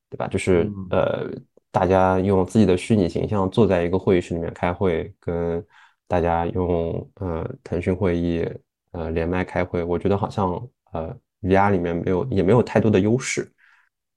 [0.09, 0.27] 对吧？
[0.27, 1.29] 就是呃，
[1.73, 5.61] 大家用自己的虚拟形象坐在一个会议室里面开会，跟
[6.07, 8.49] 大家用呃腾讯会议
[8.91, 10.51] 呃连麦开会，我觉得好像
[10.93, 13.51] 呃 VR 里面没有也没有太多的优势，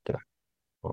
[0.04, 0.20] 对吧？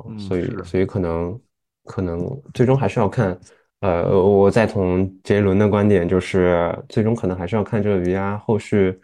[0.08, 1.40] 嗯，所以所以可能。
[1.86, 2.18] 可能
[2.54, 3.38] 最终还是要看，
[3.82, 8.98] 呃，我再从杰伦的观点，就是最终可能还是要看这个 VR 后续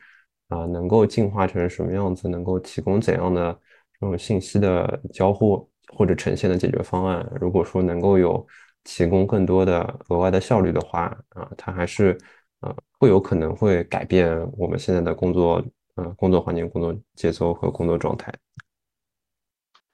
[0.47, 3.51] 啊能够进化成什么样子，能够提供怎样的
[3.99, 7.27] 这种信息的交互或者呈现的解决方案。
[7.39, 8.45] 如果说能够有
[8.83, 12.17] 提供更多的额外的效率的话，啊，它还是
[12.59, 15.63] 啊会有可能会改变我们现在的工作，
[15.95, 18.33] 呃，工作环境、工作节奏和工作状态。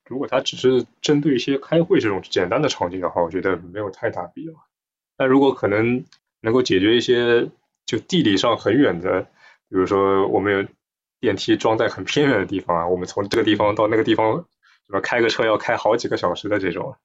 [0.08, 4.54] 如果它只是针对一些开会这种简单的场景的话，我觉得没有太大必要。
[5.18, 6.04] 但如果可能
[6.42, 7.50] 能够解决一些
[7.88, 9.30] 就地理上很远的，比
[9.70, 10.68] 如说我们有
[11.20, 14.46] 电梯装在很偏远的地方啊，我们从这个地方到那个地方，
[14.88, 16.96] 什么开个车要开好几个小时的这种，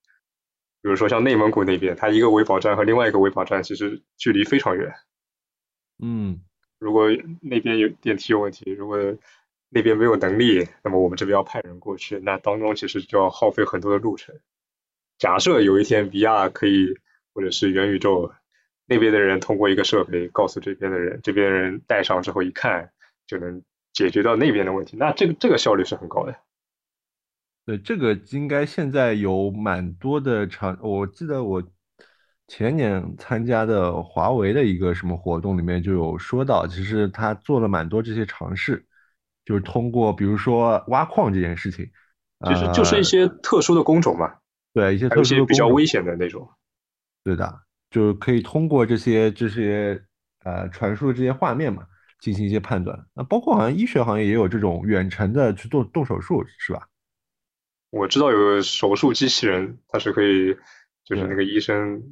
[0.83, 4.93] 比如说像内蒙古那边，它一个维保站和另外一个维保站其实距离非常远。
[6.03, 6.41] 嗯，
[6.79, 7.09] 如果
[7.41, 8.99] 那边有电梯有问题，如果
[9.69, 14.35] 那边没有能力，那么我们这边要派人过去，那当中其实就要耗费很多的路程。
[15.19, 16.99] 假设有一天 VR 可以，
[17.35, 18.33] 或者是元宇宙，
[18.87, 22.91] 那边的人通过一个设备告诉这边的人，这边人戴上之后一看
[23.27, 23.63] 就能
[23.93, 26.35] 解决到那边的问题，那这个这个效率是很高的。
[27.71, 31.63] 对，这个应该现在有蛮多的场，我记得我
[32.49, 38.85] 前年参加的华为的一个什么活动里面就有说到，其实他做了蛮多这些尝试。
[39.45, 41.89] 就是通过，比如说挖矿这件事情，
[42.45, 44.35] 其实就是一些特殊的工种嘛，
[44.73, 46.49] 对，一些特殊比较危险的那种，
[47.23, 50.01] 对的，就是可以通过这些这些
[50.45, 51.85] 呃传输的这些画面嘛，
[52.21, 53.07] 进行一些判断。
[53.15, 56.87] 那包括好像医学行业也有这种远程的去做动手术，是吧？
[57.91, 60.57] 我知道有个手术机器人，它是可以，
[61.05, 62.03] 就是那个医生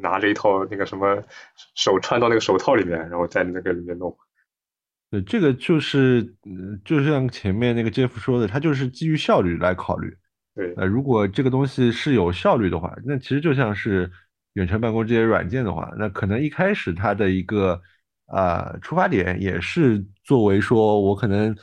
[0.00, 1.22] 拿着一套那个什么
[1.74, 4.16] 手穿到那个手套里面，然后在那个里面弄。
[5.10, 10.16] 对，这个就是，嗯，就像前面那个 Jeff 说的，它就是基于效率来考虑。
[10.54, 14.08] 对，呃，如果这个东西是有效率的话，那其实就像是
[14.52, 17.80] 远程办公这些软件的话，那可能一开始它的一个
[18.26, 21.56] 啊出发点也是作为说我可能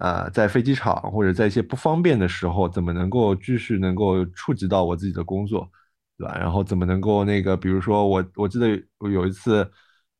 [0.00, 5.70] 啊在飞机场或者在一些不方便的时候，怎么能够继续能够触及到我自己的工作，
[6.18, 6.36] 对吧？
[6.36, 8.68] 然后怎么能够那个，比如说我我记得
[9.10, 9.70] 有一次。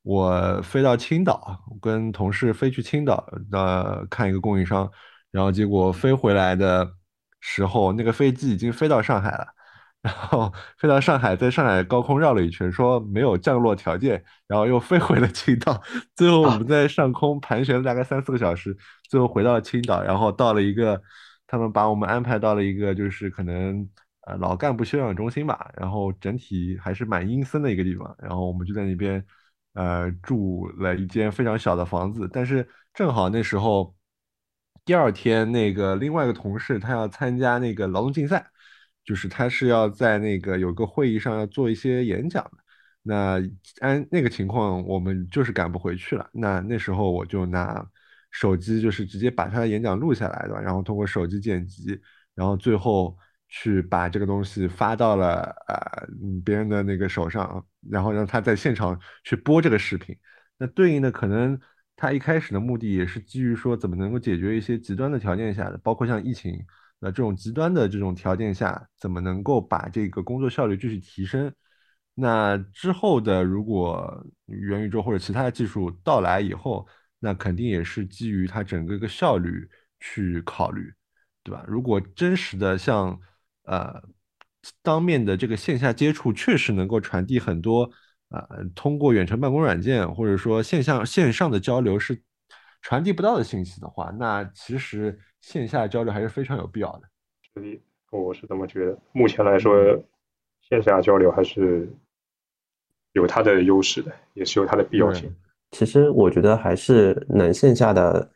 [0.02, 4.90] 我飞到青岛，跟同事飞去青岛，呃，看一个供应商，
[5.30, 6.90] 然后结果飞回来的
[7.40, 9.46] 时候，那个飞机已经飞到上海了，
[10.02, 15.80] 然后飞到上海，在上海高空绕了一圈，说没有降落条件，然后又飞回了青岛，
[16.14, 18.76] 最后我们在上空盘旋了大概三四个小时，
[19.08, 21.00] 最后回到了青岛，然后到了一个，
[21.46, 23.88] 他们把我们安排到了一个就是可能
[24.26, 29.24] 呃老干部休养中心吧，然后整体还是蛮阴森的一个地方，然后我们就在那边。
[29.74, 33.94] 呃，住了一间非常小的房子，但是正好那时候
[34.84, 38.44] 第二天，那个另外一个同事他要参加那个劳动竞赛，
[39.04, 42.52] 就是他是要在那个有个会议上要做一些演讲的。
[43.02, 43.42] 那
[43.80, 46.28] 按那个情况，我们就是赶不回去了。
[46.32, 47.84] 那那时候我就拿
[48.30, 52.00] 手机，就是直接把他的演讲录下来的，然后通过手机剪辑，
[52.34, 53.16] 然后最后。
[53.52, 56.06] 去把这个东西发到了呃
[56.44, 60.16] 别人的那个手上，然后让他在现场去播这个视频。
[60.56, 61.58] 那对应的可能
[61.96, 66.64] 他一开始的目的也是基于说怎么能够解决一些极端的条件下的，包括像疫情
[67.00, 71.52] 那这种极端的这种条件下，怎么能够把这个工作效率继续提升。
[72.14, 76.86] 那之后的如果元宇宙或者其他的技术到来以后，
[77.18, 79.66] 那肯定也是基于它整个一个效率
[79.98, 80.92] 去考虑，
[81.42, 81.64] 对吧？
[81.66, 83.18] 如果真实的像
[83.64, 84.02] 呃，
[84.82, 87.90] 当面的这个线下接触确实能够传递很多，
[88.28, 92.22] 呃，通过远程办公软件或者说线下线上的交流是
[92.82, 97.02] 传递不到的信息的话，那其实线下交流还是非常有必要的。
[97.52, 98.98] 所以我是这么觉得。
[99.12, 99.74] 目前来说，
[100.60, 101.88] 线下交流还是
[103.12, 105.34] 有它的优势的，也是有它的必要性。
[105.72, 108.30] 其实我觉得还是能线下的，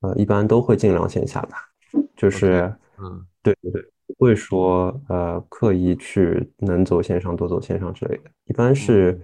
[0.00, 1.68] 呃，一般都会尽量线下吧。
[2.16, 3.84] 就是，嗯，对对对。
[4.06, 9.20] 不会说呃刻意去能走线上多走线上之类的，一般是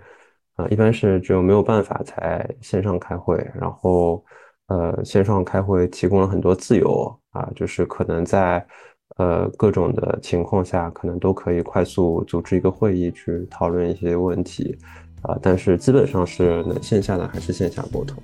[0.54, 4.22] 啊一般是只有没有办法才线上开会，然后
[4.68, 8.64] 呃线上开会提供了很多自由啊，就是可能在
[9.16, 14.76] 呃各种的情况下，可能都可以快速组织一个会议去讨论一些问题
[15.22, 18.16] 啊，但是基本上是能线下的还是线下沟通。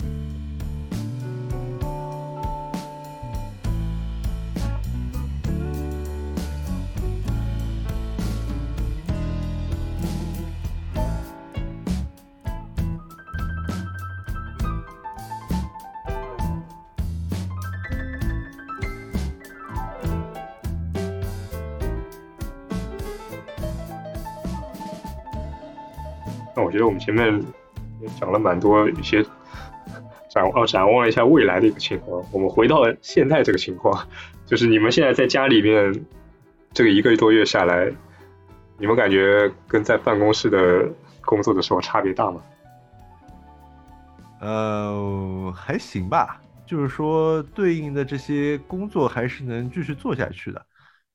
[27.08, 27.42] 前面
[28.02, 29.24] 也讲了蛮多一些
[30.28, 32.22] 展哦，展望了一下未来的一个情况。
[32.30, 34.06] 我们回到了现在这个情况，
[34.44, 36.04] 就是你们现在在家里面
[36.74, 37.90] 这个一个多月下来，
[38.76, 40.86] 你们感觉跟在办公室的
[41.22, 42.42] 工作的时候差别大吗？
[44.42, 50.62] 呃，还行吧，就是说对应的这些工作还是能继续做下去的。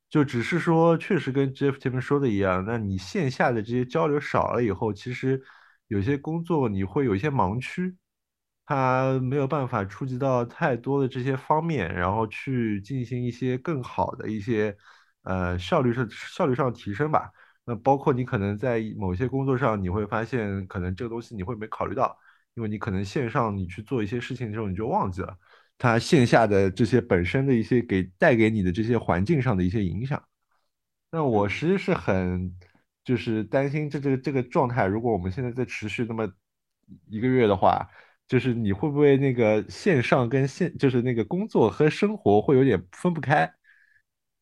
[0.09, 5.39] 就只是说，确实跟 Jeff 前面说的一样，那你线下的这些交流少了以后，其实
[5.87, 7.95] 有些工作你会有一些盲区，
[8.65, 14.75] 它没有办法触及到太多的这些方面，然后去进行一些更好的一些
[15.23, 17.29] 呃效率上效率上的提升吧。
[17.65, 22.17] 那包括你可能在某些工作上，你会发现可能这个东西你会没考虑到，
[22.55, 25.37] 因为你可能线上你去做一些事情的时候你就忘记了
[25.77, 30.21] 它线下的这些本身的一些给带给你的这些环境上的一些影响。
[31.11, 32.53] 那我其实是很
[33.03, 36.31] 就是担心这这个这个状态，如果我们现在在持续那么
[37.09, 37.89] 一个月的话，
[38.27, 43.51] 就是你会不会那个线上跟线就是那个工作和生活会有点分不开？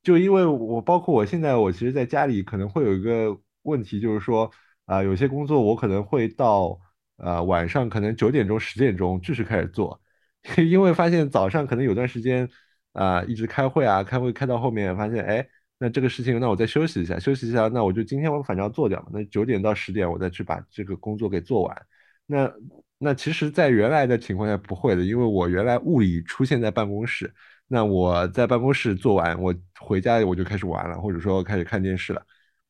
[0.03, 4.49] 就因为我包括我现在，我其实在家里可能会有一个问题，就是说
[4.86, 6.80] 啊，有些工作我可能会到
[7.18, 10.01] 呃晚上可能九点钟十点钟继续开始做，
[10.57, 12.49] 因为发现早上可能有段时间
[12.93, 15.47] 啊一直开会啊，开会开到后面发现哎，
[15.84, 21.88] 那这个事情那我再休息一下，休息一下，那我就今天我反正要做掉嘛，那九点到十点我再去把这个工作给做完。
[22.27, 22.53] 那
[22.99, 27.34] 那其实，在原来的情况下不会的，因为我原来物理出现在办公室。
[27.67, 32.23] 那我在办公室做完，我回家我就开始玩了，或者说开始看电视了。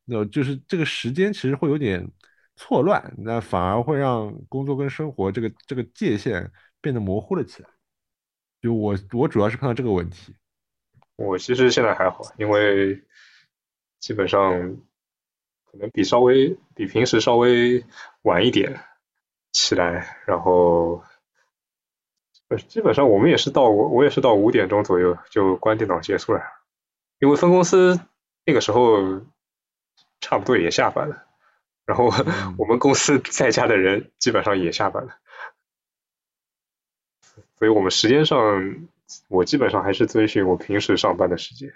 [0.06, 2.10] 那就是这个时间其实会有点
[2.56, 6.50] 错乱，那反而会让工作跟生活这个这个界限
[6.80, 7.70] 变得模糊了起来。
[8.62, 10.34] 就我我主要是碰到这个问题。
[11.22, 13.04] 我其实现在还好，因为
[14.00, 14.78] 基本上
[15.72, 17.86] 可能比稍微比平时稍微
[18.22, 18.84] 晚一点
[19.52, 21.04] 起来，然后。
[22.68, 26.42] 基本上我们也是到我我也是到五点钟左右就关电脑结束了，
[27.18, 27.98] 因为分公司
[28.44, 29.22] 那个时候
[30.20, 31.24] 差不多也下班了，
[31.86, 32.08] 然后
[32.60, 35.16] 我们公司在家的人基本上也下班了，
[37.58, 38.86] 所以我们时间上
[39.28, 41.70] 我基本上还是遵循我平时上班的时间，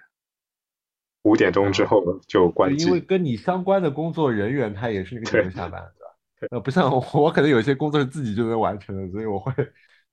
[1.24, 2.86] 五点钟之后就关机。
[2.86, 5.82] 因为跟你相关的工作人员他也是那个点钟下班，
[6.40, 6.56] 对吧？
[6.56, 9.54] 呃，不像我可能有些工作是自己就能完成的，所以我会。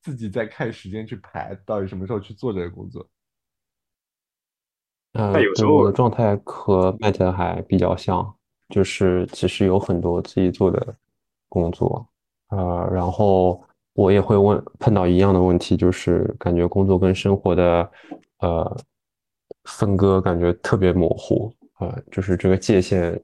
[0.05, 3.09] 自己在看时间去排，到底什么时候去做这个工作。
[5.12, 5.33] 呃，
[5.64, 8.35] 我的状态和麦特还比较像，
[8.68, 10.97] 就是其实有很多自己做的
[11.49, 12.05] 工作，
[12.49, 13.62] 呃，然后
[13.95, 17.90] 我也会问碰到一样的问题，就是感觉工作跟生活的
[18.38, 18.76] 呃
[19.64, 23.20] 分割感觉特别模糊，呃，就是这个界限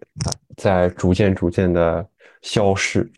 [0.57, 2.07] 在逐渐逐渐的
[2.43, 3.11] 消失。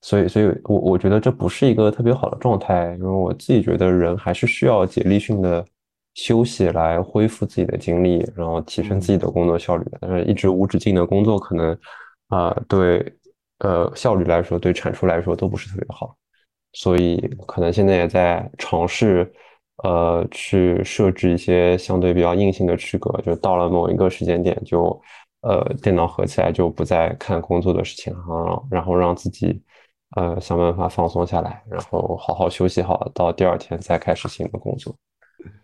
[0.00, 5.64] 所以，所以我我觉得这不是一个特别好的状态，因为我自己觉得人还是需要竭力性的
[6.14, 9.98] 休息来恢复自己的精力，然后提升自己的工作效率的。
[10.02, 11.76] 但是，一直无止境的工作，可能
[12.28, 13.12] 啊，对
[13.60, 16.14] 呃效率来说，对产出来说都不是特别好。
[16.78, 17.16] 所以，
[17.46, 19.30] 可能现在也在尝试
[19.82, 25.00] 呃去设置一些相对比较硬性的区隔，就到了某一个时间点，就
[25.40, 29.62] 呃电脑合起来，就不再看工作的事情，然后然后让自己。
[30.16, 34.96] 呃，想办法放松下来，然后好好休息好，到第二天再开始新的工作。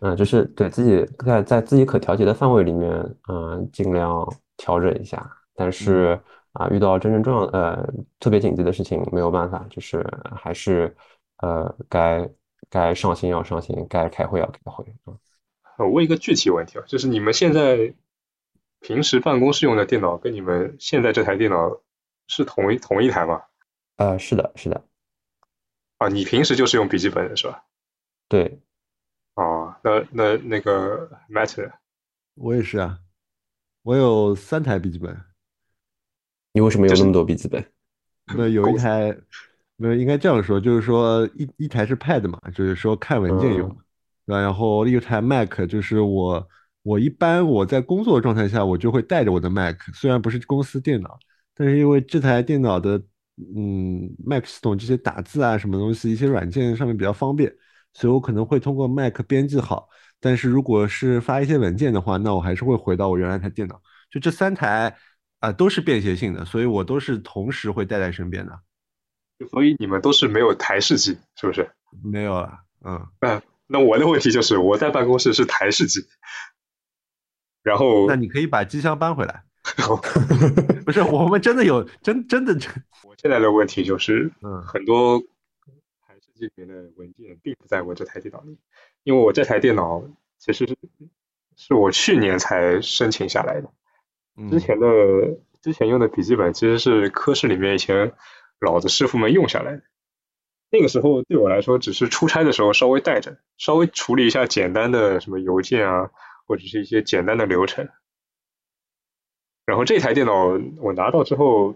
[0.01, 2.91] 嗯，就是对自己在在自己可调节的范围里面，
[3.27, 4.23] 嗯，尽量
[4.55, 5.27] 调整一下。
[5.55, 6.21] 但是
[6.55, 7.85] 啊，遇到真正重要呃
[8.19, 10.95] 特别紧急的事情，没有办法，就是还是
[11.37, 12.27] 呃该
[12.69, 14.85] 该上心要上心，该开会要开会。
[15.77, 17.93] 我问一个具体问题啊，就是你们现在
[18.79, 21.81] 平时办公室用的电脑跟你们现在这台电脑
[22.27, 23.41] 是同一同一台吗？
[23.97, 24.81] 呃，是的，是的。
[25.97, 27.63] 啊，你平时就是用笔记本的是吧？
[28.29, 28.59] 对。
[29.35, 31.69] 哦，那那那个 matter，
[32.35, 32.99] 我也是啊，
[33.83, 35.13] 我有三台笔记本。
[36.55, 37.63] 你为什么有那么多笔记本？
[38.35, 39.15] 那有一台，
[39.75, 43.77] 那应该这样说，就是说一一台是 Pad 嘛，就是说看文件用，
[44.25, 46.47] 然后一台 Mac，就是我
[46.81, 51.19] 我一般我在工作状态下，我就会带着我的 Mac，虽然不是公司电脑，
[51.53, 53.01] 但是因为这台电脑的。
[53.53, 57.53] 嗯，Mac 系统这些打字啊，什么东西，一些软件上面比较方便，
[57.91, 59.89] 所以我可能会通过 Mac 编辑好。
[60.21, 63.81] 但是如果是发一些文件的话，那我还是会回到我原来台电脑。
[64.09, 64.95] 就这三台
[65.39, 68.59] 啊，都是便携性的，所以我都是同时会带在身边的。
[69.49, 71.69] 所以你们都是没有台式机，是不是？
[72.03, 73.07] 没有了，嗯。
[73.19, 76.07] 那那我的问题就是，我在办公室是台式机，
[77.61, 79.43] 然后那你可以把机箱搬回来。
[80.85, 82.53] 不是，我们真的有真真的。
[83.03, 85.19] 我现在的问题就是，嗯，很多
[86.05, 88.57] 台式机里面的文件并不在我这台电脑里，
[89.03, 90.03] 因为我这台电脑
[90.37, 90.77] 其实是
[91.57, 93.69] 是我去年才申请下来的。
[94.49, 94.87] 之前的
[95.61, 98.13] 之前用的笔记本其实是科室里面以前
[98.59, 99.81] 老的师傅们用下来的。
[100.71, 106.11] 那个时候对我来说，只是出差的时候稍微带着，稍微处理一下简单的什么邮件啊，
[106.47, 107.87] 或者是一些简单的流程。
[109.65, 111.75] 然后这台电脑我拿到之后，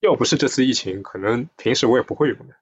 [0.00, 2.56] 要不是这次疫情，可能平时我也不会用的，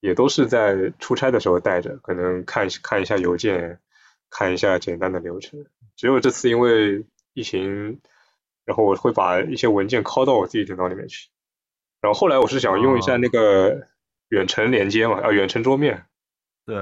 [0.00, 3.80] 也都是在出差的时候带着，可能看看一下邮件，
[4.28, 5.64] 看一下简单的流程。
[5.96, 8.00] 只有这次因为疫情
[8.66, 11.30] 然后我会把一些文件拷到我自己电脑里面去。
[12.02, 13.88] 然后后来我是想用一下那个
[14.28, 16.04] 远程连接嘛，啊，远程桌面。
[16.66, 16.76] 对。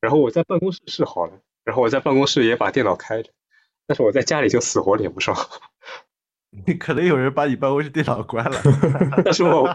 [0.00, 1.32] 然后我在办公室是好了，
[1.64, 3.30] 然后我在办公室也把电脑开着，
[3.86, 5.36] 但是我在家里就死活连不上。
[6.66, 8.60] 你可能有人把你办公室电脑关了。
[9.24, 9.68] 但是我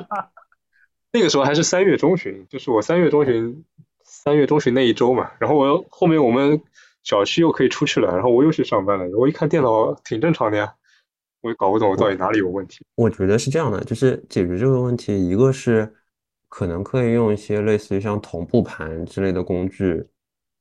[1.14, 3.64] 那个时候还是三月中旬，就是我三月中旬
[4.04, 5.32] 三月中旬那一周嘛。
[5.40, 6.62] 然后我后面我们
[7.04, 9.18] 小区又可以出去了，然后我又去上班了。
[9.18, 10.76] 我一看电脑挺正常的呀，
[11.46, 12.84] 我也搞不懂我到底哪里有问题。
[12.96, 15.94] 我觉得是这样的，就是解决这个问题，一个是
[16.50, 20.04] 可能可以用一些类似于像同步盘之类的工具。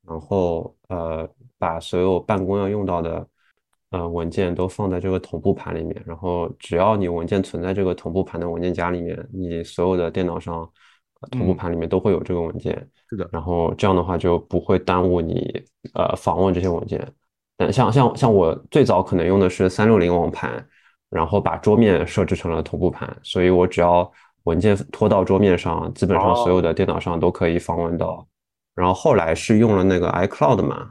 [0.06, 1.26] 然后呃，
[1.56, 3.26] 把所有办公要用到的
[3.92, 10.70] 呃文件都放在这个同步盘里面，然后只要你文件存在这个同步盘的文件夹里面，你所有的电脑上
[11.30, 12.74] 同步盘里面都会有这个文件。
[13.08, 13.26] 是的。
[13.32, 15.50] 然后这样的话就不会耽误你
[15.94, 17.10] 呃访问这些文件。
[17.56, 20.68] 但像像像我最早可能用的是三六零网盘，
[21.14, 24.10] 然后把桌面设置成了同步盘，所以我只要
[24.42, 28.26] 文件拖到桌面上，基本上所有的电脑上都可以访问到。
[28.74, 30.90] 然后后来是用了那个 iCloud 嘛，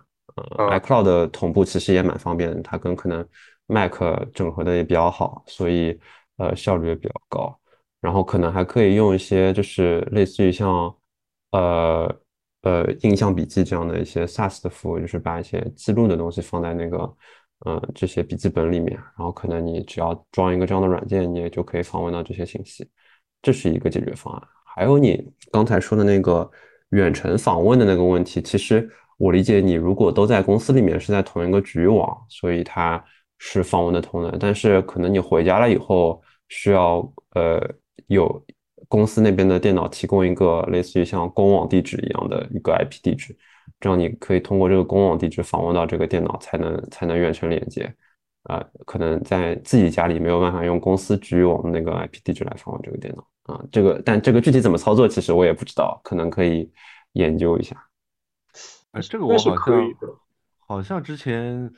[0.58, 3.28] 呃，iCloud 的同步其实也蛮方便，它跟可能
[3.68, 3.92] Mac
[4.34, 6.00] 整合的也比较好，所以
[6.38, 7.60] 呃效率也比较高。
[8.00, 10.96] 然后可能还可以用一些就是类似于像
[11.52, 12.16] 呃
[12.62, 17.14] 呃印象笔记这样的一些 SaaS 的服务，就是把一些记录的东西放在那个
[17.66, 22.88] 呃这些笔记本里面，然后可能你只要装一个这样的软件，你也就可以访问到这些信息，
[23.42, 24.48] 这是一个解决方案。
[24.64, 26.50] 还有你刚才说的那个。
[26.90, 28.88] 远程访问的那个问题，其实
[29.18, 33.04] 我理解你如果都在公司里面是在同一个局域网，所以它
[33.40, 34.38] 是访问的通的。
[34.40, 37.00] 但是可能你回家了以后，需要
[37.32, 37.60] 呃
[38.06, 38.46] 有
[38.88, 43.36] 公司那边的电脑提供一个类似于像公网地址一样的一个 IP 地址，
[43.84, 47.94] 这样你可以通过这个公网地址访问到这个电脑，才能才能远程连接。
[48.44, 53.28] 啊，可能在自己家里没有办法用公司局域网的那个 IP 地址来访问这个电脑。
[53.44, 56.72] 啊，这个但这个具体怎么操作，其实我也不知道，可能可以
[57.12, 57.76] 研究一下。
[58.92, 59.94] 哎，这个我好像
[60.60, 61.70] 好像之前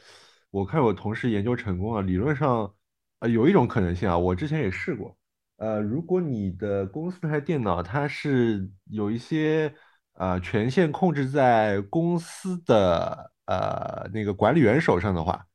[0.52, 2.72] 我看我同事研究成功了，理论上
[3.18, 5.18] 啊有一种可能性啊，我之前也试过。
[5.58, 9.74] 呃，如果你的公司台电脑它是有一些
[10.16, 15.46] 呃权限控制在公司的呃那个管理员手上的话，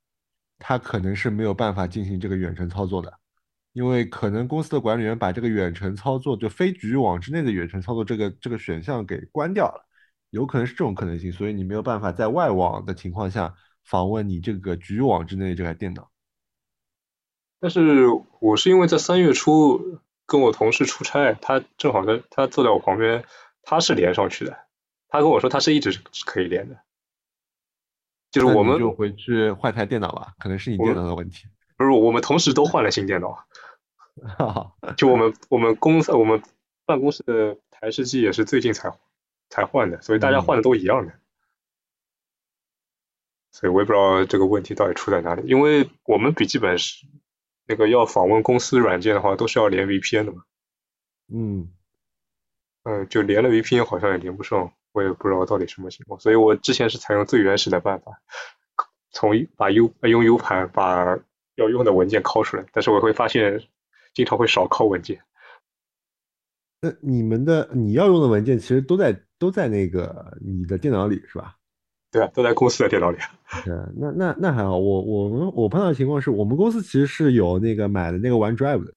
[0.59, 3.13] 他可能是没有办法进行这个远程操作的。
[3.73, 9.87] 因为可能公司的管理员把这个远程操作，就非局域网之内的远程操作这个这个选项给关掉了，
[10.31, 13.55] 有可能是这种可能性，所以你没有办法在外网的情况下
[13.85, 16.11] 访问你这个局域网之内的这台电脑。
[17.61, 18.07] 但是
[18.41, 23.25] 我是因为在三月初跟我同事出差，他正好在他坐在我旁边，
[23.71, 24.59] 他是连上去的，
[25.07, 26.81] 他跟我说他是一直是可以连的，
[28.33, 31.47] 就是我们就回去换台电脑吧，可能是你电脑的问题。
[31.77, 33.47] 不是，我们同时都换了新电脑。
[34.99, 36.43] 就我们我们公司我们
[36.85, 38.93] 办公室的台式机也是最近才
[39.49, 41.13] 才换的，所以大家换的都一样的。
[43.53, 47.07] 所以我也不知道这个问题到底出在哪里，因为我们笔记本是
[47.67, 50.43] 那个要访问公司软件的话，都是要连 VPN 的嘛。
[51.33, 51.73] 嗯
[52.85, 56.19] 嗯，就连了 VPN 好像也连不上，我也不知道到底什么情况。
[56.19, 58.13] 所以我之前是采用最原始的办法，
[59.11, 61.19] 从把 U 用 U 盘把
[61.57, 63.63] 要用的文件拷出来，但是我会发现
[64.15, 65.21] 经常会少拷文件。
[66.81, 71.55] 那你们的你要用的文件其实都在都在那个你的电脑里是吧？
[72.11, 73.19] 对啊，都在公司的电脑里。
[73.65, 74.79] 对，那那那还好。
[74.79, 78.95] 我我们我碰到的情况是我们公司其实是有那个买的那个 OneDrive 的，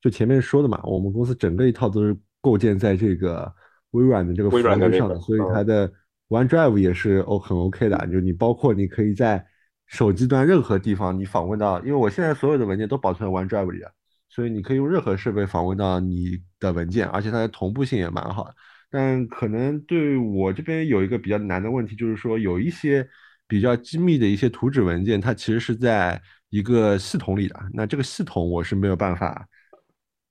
[0.00, 3.50] 就前面说的嘛，我们公司整个一套都是构建在这个
[3.92, 4.78] 微软的这个服务上
[5.08, 5.90] 的，所以它的
[6.28, 8.06] OneDrive 也是 O 很 OK 的。
[8.08, 9.42] 就你包括你可以在
[9.86, 13.92] 手机端任何地方，你访问到，因为我现在所有的文件都保存在 OneDrive 里的，
[14.28, 18.54] 所以你可以用任何设备访问到你的文件，而且它的同步性也蛮好的。
[18.90, 23.06] 但可能对我这边有一个比较难的问题，就是说有一些
[23.46, 26.20] 比较机密的一些图纸文件，它其实是在
[26.50, 29.46] 一个系统里的，那这个系统我是没有办法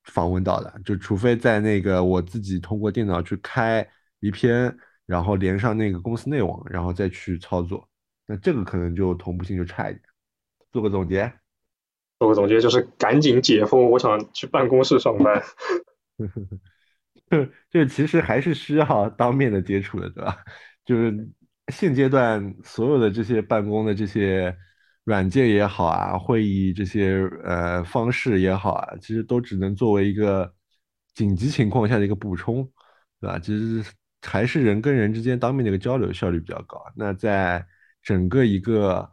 [0.05, 3.87] 访问到的，就除非在那个我自己通过电脑去开
[4.21, 4.75] VPN，
[5.05, 7.87] 然后连上那个公司内网，然后再去操作。
[8.25, 10.01] 那这个可能就同步性就差一点。
[10.71, 11.31] 做个总结，
[12.19, 15.43] 做个总结就是赶紧解封，我想去办公室上班。
[17.29, 20.37] 就就其实还是需要当面的接触的，对吧？
[20.85, 21.29] 就是
[21.67, 24.55] 现阶段所有的这些办公的这些
[25.11, 30.53] 软件也好啊，会议这些呃方式也好啊，其实都只能作为一个
[31.13, 32.63] 紧急情况下的一个补充，
[33.19, 33.37] 对吧？
[33.37, 33.83] 其实
[34.21, 36.81] 还是人跟人之间当面的一个交流效率比较高。
[36.95, 37.65] 那在
[38.01, 39.09] 整个一个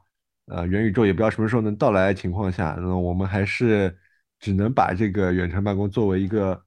[0.46, 3.98] 呃元宇宙也不知道什么时候能到来的情况下，那我们还是
[4.38, 6.62] 只能把这个远程办公作为一个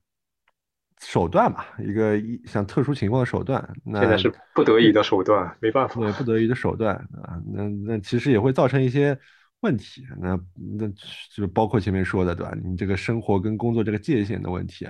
[1.02, 3.62] 手段吧，一个一像特殊情况的手段。
[3.84, 6.00] 那现在是不得已的手段，没办法。
[6.00, 9.18] 对，不得已的手段啊，那那其实也会造成一些
[9.62, 10.40] 问题，那
[10.78, 10.88] 那
[11.36, 12.54] 就包括前面说的，对吧？
[12.64, 14.88] 你这个生活跟工作这个界限的问题，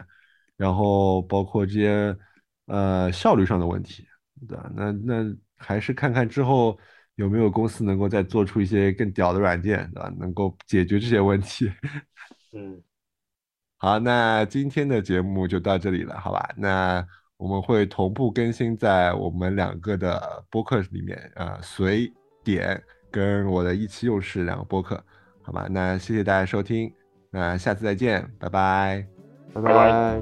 [0.57, 2.15] 然后包括这些
[2.67, 4.05] 呃效率上的问题，
[4.47, 4.71] 对吧？
[4.75, 6.77] 那那还是看看之后。
[7.15, 10.11] 有没有公司能够再做出一些更屌的软件，对吧？
[10.17, 11.69] 能够解决这些问题。
[12.55, 12.81] 嗯，
[13.81, 16.47] 好，那今天的节目就到这里了，好吧？
[16.55, 17.03] 那
[17.37, 20.21] 我们会同步更新在我们两个的
[20.51, 22.13] 播客里面，啊，随
[22.43, 22.79] 点
[23.09, 25.03] 跟我的意气用事两个播客，
[25.41, 25.65] 好吧？
[25.67, 26.93] 那谢谢大家收听，
[27.31, 29.03] 那下次再见，拜拜，
[29.51, 30.21] 拜拜。